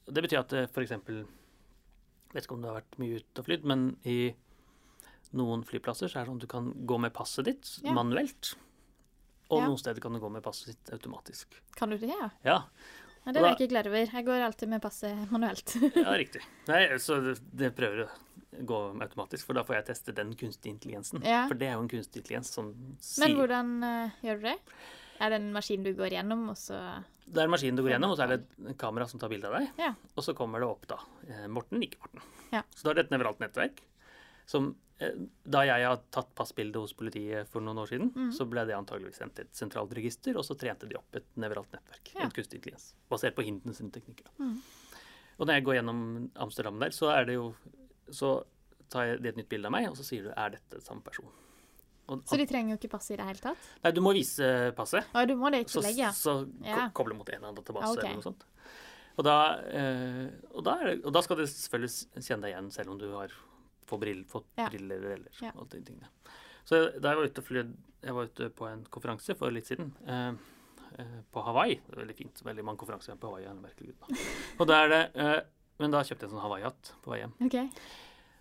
det 0.09 0.23
betyr 0.25 0.39
at 0.43 0.53
f.eks. 0.53 0.73
for 0.73 0.81
eksempel 0.85 1.25
Vet 2.29 2.45
ikke 2.45 2.53
om 2.53 2.61
du 2.61 2.67
har 2.69 2.75
vært 2.83 2.99
mye 3.01 3.15
ute 3.17 3.41
og 3.41 3.45
flydd, 3.47 3.63
men 3.65 3.87
i 4.05 4.35
noen 5.33 5.63
flyplasser 5.65 6.05
så 6.11 6.19
er 6.19 6.27
det 6.27 6.29
sånn 6.29 6.37
at 6.37 6.43
du 6.45 6.51
kan 6.51 6.67
gå 6.85 6.99
med 7.01 7.11
passet 7.11 7.45
ditt 7.47 7.79
Ja. 7.83 7.91
manuelt. 7.91 8.51
Og 9.49 9.61
Ja. 9.63 9.65
noen 9.65 9.79
steder 9.81 9.99
kan 9.99 10.13
du 10.13 10.19
gå 10.19 10.29
med 10.29 10.43
passet 10.43 10.67
ditt 10.77 10.91
automatisk. 10.93 11.47
Kan 11.75 11.89
du 11.89 11.97
det, 11.97 12.07
ja? 12.13 12.29
Ja, 12.45 12.63
ja 13.25 13.33
det 13.33 13.41
er 13.41 13.47
jeg 13.47 13.57
ikke 13.57 13.71
klar 13.73 13.89
over. 13.91 14.13
Jeg 14.15 14.25
går 14.27 14.45
alltid 14.45 14.71
med 14.71 14.81
passet 14.83 15.31
manuelt. 15.33 15.75
ja 16.05 16.15
riktig. 16.17 16.41
Nei, 16.69 16.81
så 17.03 17.19
det, 17.35 17.71
prøver 17.77 18.05
å 18.05 18.07
gå 18.69 18.79
automatisk, 19.03 19.45
for 19.47 19.59
da 19.59 19.65
får 19.67 19.79
jeg 19.79 19.87
teste 19.91 20.15
den 20.17 20.33
kunstige 20.39 20.73
intelligensen. 20.73 21.21
Ja. 21.27 21.43
For 21.51 21.59
det 21.59 21.69
er 21.69 21.77
jo 21.77 21.83
en 21.85 21.91
kunstig 21.91 22.23
intelligens 22.23 22.51
som 22.55 22.71
sier 23.03 23.27
Men 23.27 23.37
hvordan 23.37 23.75
uh, 23.83 24.17
gjør 24.25 24.41
du 24.41 24.49
det? 24.49 24.57
Er 25.19 25.33
det 25.33 25.39
en 25.41 25.49
maskin 25.53 25.83
du 25.83 25.91
går 25.97 26.15
gjennom, 26.15 26.45
og 26.53 26.57
så 26.57 26.79
Det 27.25 27.41
er 27.41 27.49
en 27.49 27.53
maskin 27.53 27.75
du 27.75 27.83
går 27.83 27.97
gjennom, 27.97 28.13
og 28.13 28.19
så 28.19 28.25
er 28.25 28.33
det 28.33 28.39
et 28.41 28.77
kamera 28.79 29.07
som 29.11 29.21
tar 29.21 29.31
bilde 29.31 29.51
av 29.51 29.59
deg. 29.59 29.71
Ja. 29.83 29.93
Og 30.15 30.25
så 30.25 30.35
kommer 30.37 30.63
det 30.63 30.69
opp 30.71 30.87
da 30.89 30.99
eh, 31.27 31.47
Morten, 31.51 31.83
ikke 31.83 31.99
Morten. 32.05 32.23
Ja. 32.55 32.63
Så 32.73 32.87
da 32.87 32.93
er 32.93 33.01
det 33.01 33.07
et 33.09 33.17
nevralt 33.17 33.43
nettverk 33.43 33.83
som 34.49 34.71
Da 34.99 35.61
jeg 35.63 35.85
har 35.87 36.01
tatt 36.11 36.31
passbilde 36.35 36.81
hos 36.83 36.91
politiet 36.97 37.47
for 37.47 37.63
noen 37.63 37.77
år 37.79 37.87
siden, 37.93 38.09
mm. 38.11 38.31
så 38.35 38.43
ble 38.49 38.65
det 38.67 38.75
antageligvis 38.75 39.21
sendt 39.21 39.37
til 39.37 39.47
et 39.47 39.55
sentralt 39.55 39.93
register, 39.95 40.35
og 40.35 40.43
så 40.43 40.57
trente 40.59 40.89
de 40.89 40.97
opp 40.99 41.15
et 41.15 41.27
nevralt 41.39 41.71
nettverk. 41.71 42.11
Ja. 42.17 42.25
En 42.25 42.33
kunstig 42.35 42.59
intelligens. 42.59 42.89
Basert 43.11 43.37
på 43.37 43.45
hintene 43.47 43.75
sine 43.77 43.93
teknikker. 43.95 44.27
Mhm. 44.37 44.57
Og 45.39 45.47
når 45.47 45.55
jeg 45.55 45.63
går 45.63 45.77
gjennom 45.77 45.99
Amsterdam 46.35 46.79
der, 46.83 46.91
så 46.91 47.13
er 47.15 47.29
det 47.29 47.37
jo 47.37 47.53
Så 48.11 48.43
tar 48.89 49.19
det 49.21 49.29
et 49.29 49.37
nytt 49.37 49.47
bilde 49.49 49.69
av 49.69 49.71
meg, 49.71 49.85
og 49.87 49.95
så 49.95 50.03
sier 50.03 50.23
du 50.25 50.31
er 50.33 50.49
dette 50.55 50.79
samme 50.81 51.03
person. 51.05 51.29
Og, 52.09 52.23
Så 52.25 52.39
de 52.41 52.45
trenger 52.49 52.73
jo 52.73 52.77
ikke 52.79 52.89
pass 52.89 53.11
i 53.13 53.15
det 53.19 53.25
hele 53.27 53.37
tatt? 53.37 53.67
Nei, 53.83 53.91
du 53.93 54.01
må 54.01 54.15
vise 54.17 54.73
passet. 54.75 55.05
Å, 55.13 55.27
du 55.29 55.35
må 55.37 55.51
det 55.53 55.59
ikke 55.67 55.75
Så, 55.75 55.83
legge. 55.85 56.09
så 56.17 56.33
ko- 56.43 56.65
Ja. 56.65 56.89
koble 56.89 57.13
mot 57.13 57.29
en 57.29 57.35
eller 57.35 57.47
annen 57.51 57.59
database 57.61 57.91
okay. 57.93 58.09
eller 58.09 58.15
noe 58.17 58.25
sånt. 58.25 58.43
Og 59.15 59.23
da, 59.23 59.59
eh, 59.69 60.31
og, 60.55 60.63
da 60.63 60.73
er 60.79 60.85
det, 60.87 61.05
og 61.05 61.13
da 61.13 61.21
skal 61.21 61.37
det 61.37 61.47
selvfølgelig 61.51 62.25
kjenne 62.25 62.41
deg 62.41 62.55
igjen, 62.55 62.71
selv 62.73 62.89
om 62.89 62.97
du 62.97 63.11
har 63.13 63.29
fått, 63.89 63.99
brill, 64.05 64.23
fått 64.29 64.45
Ja. 64.57 64.69
briller 64.69 65.01
eller 65.15 65.29
Ja. 65.41 65.51
alle 65.55 65.67
de 65.69 65.81
tingene. 65.81 66.07
Så 66.65 66.79
da 67.01 67.09
jeg 67.13 67.17
var 67.17 67.25
ute, 67.25 67.41
fly, 67.41 67.63
jeg 68.03 68.13
var 68.13 68.23
ute 68.29 68.49
på 68.53 68.67
en 68.71 68.83
konferanse 68.85 69.35
for 69.35 69.49
litt 69.51 69.65
siden, 69.65 69.91
eh, 70.07 70.33
eh, 70.99 71.21
på 71.33 71.43
Hawaii. 71.43 71.75
Det 71.87 71.97
er 71.97 72.05
veldig 72.05 72.15
fint. 72.15 72.43
Veldig 72.45 72.63
mange 72.63 72.77
konferanser 72.77 73.17
på 73.17 73.27
Hawaii. 73.31 73.45
en 73.49 73.61
merkelig 73.63 73.95
da. 73.99 74.15
Og 74.59 74.67
da 74.67 74.83
er 74.85 74.89
det, 74.89 75.15
eh, 75.15 75.41
men 75.79 75.91
da 75.91 76.01
kjøpte 76.03 76.21
jeg 76.21 76.29
en 76.31 76.37
sånn 76.37 76.41
Hawaii-hatt 76.45 76.93
på 77.01 77.11
vei 77.11 77.19
hjem. 77.23 77.33
OK. 77.45 77.71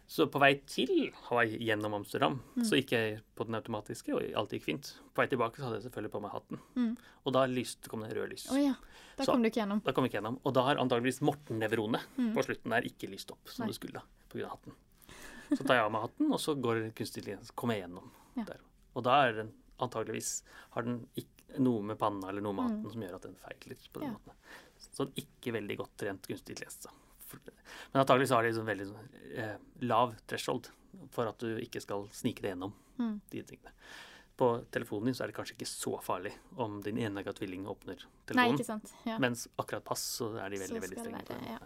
Så 0.08 0.24
på 0.32 0.40
vei 0.40 0.54
til 0.66 1.10
Hawaii 1.28 1.58
gjennom 1.58 1.92
Amsterdam, 1.94 2.40
Mm. 2.56 2.64
så 2.64 2.76
gikk 2.80 2.90
jeg 2.92 3.20
på 3.36 3.44
den 3.44 3.54
automatiske, 3.54 4.08
og 4.14 4.22
alt 4.34 4.50
gikk 4.50 4.62
fint. 4.64 4.94
På 5.14 5.20
vei 5.22 5.26
tilbake 5.28 5.56
så 5.56 5.64
hadde 5.68 5.82
jeg 5.82 5.90
selvfølgelig 5.92 6.12
på 6.12 6.20
meg 6.22 6.30
hatten. 6.32 6.58
Mm. 6.76 6.96
Og 7.26 7.32
da 7.32 7.44
lyst, 7.46 7.88
kom 7.88 8.00
det 8.00 8.12
rød 8.16 8.30
lys. 8.30 8.50
Oh, 8.50 8.56
ja. 8.56 8.74
Da 9.18 9.24
Så- 9.24 9.32
kom 9.32 9.42
du 9.42 9.50
ikke 9.50 9.60
gjennom. 9.66 9.82
Da 9.84 9.92
kom 9.92 10.04
jeg 10.04 10.12
ikke 10.12 10.22
gjennom. 10.22 10.40
Og 10.46 10.54
da 10.54 10.62
har 10.62 10.76
antageligvis 10.76 11.20
Morten-nevronet 11.20 12.00
Mm. 12.18 12.34
på 12.34 12.42
slutten 12.44 12.70
der 12.70 12.82
ikke 12.82 13.08
lyst 13.10 13.30
opp 13.30 13.46
som 13.48 13.64
Nei. 13.66 13.72
det 13.72 13.76
skulle 13.80 14.00
pga. 14.30 14.48
hatten. 14.48 14.72
Så 15.56 15.64
tar 15.66 15.76
jeg 15.78 15.84
av 15.84 15.92
meg 15.92 16.02
hatten, 16.02 16.32
og 16.32 16.38
så 16.42 16.54
går 16.60 16.82
kunstig 16.94 17.22
intelligens 17.22 17.50
kommer 17.54 17.74
jeg 17.78 17.86
gjennom 17.88 18.10
Ja. 18.36 18.44
der. 18.44 18.60
Og 18.96 19.04
da 19.04 19.22
er 19.28 19.32
den 19.32 19.52
antageligvis 19.80 20.42
har 20.74 20.82
den 20.82 21.06
ikke 21.16 21.58
noe 21.60 21.82
med 21.82 21.98
panna 21.98 22.28
eller 22.28 22.42
noe 22.42 22.52
med 22.52 22.64
Mm. 22.64 22.70
hatten 22.82 22.92
som 22.92 23.02
gjør 23.02 23.14
at 23.14 23.22
den 23.22 23.34
feiler 23.36 23.76
på 23.92 24.00
den 24.00 24.10
Ja. 24.10 24.16
måten. 24.18 24.32
Så 24.92 25.06
ikke 25.16 25.52
veldig 25.52 25.76
godt 25.78 25.96
trent 25.96 26.22
kunstig 26.28 26.50
intelligens. 26.56 26.86
Men 27.92 28.00
antageligvis 28.04 28.30
har 28.30 28.42
de 28.42 28.48
liksom 28.52 28.66
veldig 28.66 29.38
eh, 29.38 29.56
lav 29.82 30.14
threshold 30.26 30.68
for 31.10 31.26
at 31.28 31.38
du 31.38 31.56
ikke 31.58 31.80
skal 31.80 32.06
snike 32.08 32.40
det 32.42 32.54
gjennom 32.56 32.72
Mm. 32.98 33.20
de 33.30 33.42
tingene. 33.42 33.70
På 34.36 34.64
telefonen 34.70 35.06
din 35.06 35.14
så 35.14 35.24
er 35.24 35.26
det 35.28 35.36
kanskje 35.36 35.56
ikke 35.56 35.66
så 35.66 36.00
farlig 36.02 36.32
om 36.56 36.80
din 36.82 36.96
enegga 36.96 37.32
tvilling 37.34 37.64
åpner 37.66 37.96
telefonen. 38.26 38.34
Nei, 38.36 38.52
ikke 38.52 38.64
sant. 38.66 38.92
Ja. 39.04 39.18
Mens 39.18 39.48
akkurat 39.58 39.84
pass 39.84 40.00
så 40.18 40.36
er 40.38 40.48
de 40.50 40.58
veldig, 40.58 40.80
veldig 40.80 40.98
strenge 40.98 41.24
være, 41.24 41.46
ja. 41.46 41.58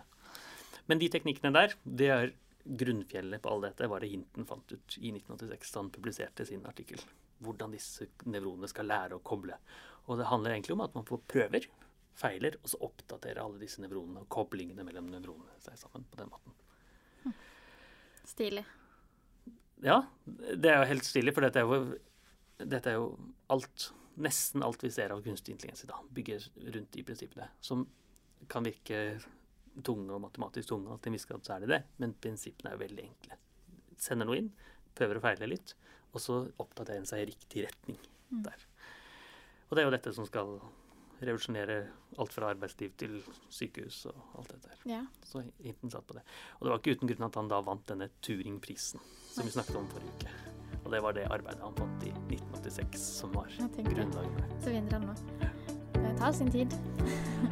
Men 0.88 0.98
de 0.98 1.08
teknikkene 1.08 1.52
der, 1.52 1.74
det 1.84 2.08
er 2.10 2.32
grunnfjellet 2.64 3.42
på 3.42 3.50
all 3.50 3.64
dette, 3.64 3.88
var 3.90 4.02
det 4.02 4.12
Hinton 4.12 4.46
fant 4.46 4.72
ut 4.72 4.98
i 4.98 5.12
1986 5.14 5.72
da 5.74 5.80
han 5.80 5.92
publiserte 5.94 6.46
sin 6.46 6.66
artikkel. 6.66 7.00
Hvordan 7.42 7.74
disse 7.74 8.06
nevronene 8.30 8.70
skal 8.70 8.86
lære 8.90 9.18
å 9.18 9.24
koble. 9.24 9.56
Og 10.06 10.18
det 10.20 10.28
handler 10.30 10.54
egentlig 10.54 10.76
om 10.76 10.84
at 10.84 10.94
man 10.94 11.06
får 11.08 11.24
prøver, 11.30 11.66
feiler, 12.18 12.58
og 12.62 12.70
så 12.70 12.78
oppdaterer 12.86 13.40
alle 13.42 13.62
disse 13.62 13.82
nevronene 13.82 14.22
og 14.22 14.30
koblingene 14.32 14.84
mellom 14.86 15.08
nevronene 15.10 15.58
seg 15.64 15.78
sammen 15.80 16.06
på 16.10 16.20
den 16.20 16.30
måten. 16.30 16.58
Stilig. 18.28 18.64
Ja, 19.82 20.04
det 20.24 20.70
er 20.70 20.82
jo 20.82 20.90
helt 20.92 21.06
stilig, 21.06 21.34
for 21.34 21.42
dette 21.42 21.62
er 21.62 21.66
jo, 21.66 21.98
dette 22.62 22.92
er 22.92 23.00
jo 23.00 23.10
alt 23.52 23.90
Nesten 24.20 24.60
alt 24.60 24.82
vi 24.84 24.90
ser 24.92 25.08
av 25.08 25.22
kunstig 25.24 25.54
intelligens 25.54 25.86
i 25.86 25.88
dag, 25.88 26.00
bygger 26.12 26.42
rundt 26.74 26.90
de 26.92 27.04
prinsippene. 27.08 27.46
Som 27.64 27.86
kan 28.52 28.66
virke 28.66 28.98
tunge 29.84 30.12
og 30.12 30.20
matematisk 30.26 30.72
tunge, 30.72 30.92
og 30.92 31.00
til 31.00 31.12
en 31.12 31.16
viss 31.16 31.28
grad 31.28 31.46
så 31.46 31.56
er 31.56 31.64
det 31.64 31.72
det, 31.72 31.80
men 32.02 32.14
prinsippene 32.20 32.72
er 32.72 32.76
jo 32.76 32.84
veldig 32.84 33.06
enkle. 33.06 33.38
Sender 34.02 34.28
noe 34.28 34.40
inn, 34.42 34.52
prøver 34.96 35.18
å 35.18 35.24
feile 35.24 35.48
litt, 35.48 35.74
og 36.12 36.20
så 36.20 36.42
oppdaterer 36.60 37.00
en 37.00 37.08
seg 37.08 37.24
i 37.24 37.30
riktig 37.32 37.64
retning 37.66 37.98
der. 38.44 38.68
Og 39.70 39.76
det 39.76 39.82
er 39.82 39.88
jo 39.88 39.94
dette 39.94 40.12
som 40.12 40.28
skal 40.28 40.58
revolusjonere 41.22 41.76
alt 42.20 42.34
fra 42.34 42.50
arbeidsliv 42.50 42.92
til 42.98 43.14
sykehus 43.52 44.02
og 44.10 44.38
alt 44.40 44.50
dette 44.52 44.72
her. 44.72 44.82
Ja. 44.90 45.02
Så 45.24 45.44
Hinton 45.62 45.92
satt 45.94 46.06
på 46.08 46.16
det. 46.18 46.24
Og 46.58 46.66
det 46.66 46.72
var 46.72 46.82
ikke 46.82 46.96
uten 46.98 47.12
grunn 47.12 47.28
at 47.28 47.38
han 47.38 47.50
da 47.52 47.62
vant 47.64 47.86
denne 47.88 48.10
Turing-prisen, 48.26 49.00
som 49.30 49.46
vi 49.46 49.54
snakket 49.54 49.78
om 49.78 49.88
forrige 49.92 50.18
uke. 50.18 50.36
Og 50.82 50.90
det 50.92 51.02
var 51.04 51.16
det 51.16 51.28
arbeidet 51.30 51.62
han 51.62 51.78
fant 51.78 52.06
i 52.08 52.12
1986 52.26 53.08
som 53.22 53.34
var 53.38 53.50
grunnlaget. 53.78 54.54
Så 54.64 54.74
vinner 54.74 54.98
han 54.98 55.08
nå. 55.12 55.50
Det 55.94 56.14
tar 56.18 56.36
sin 56.36 56.50
tid. 56.52 56.78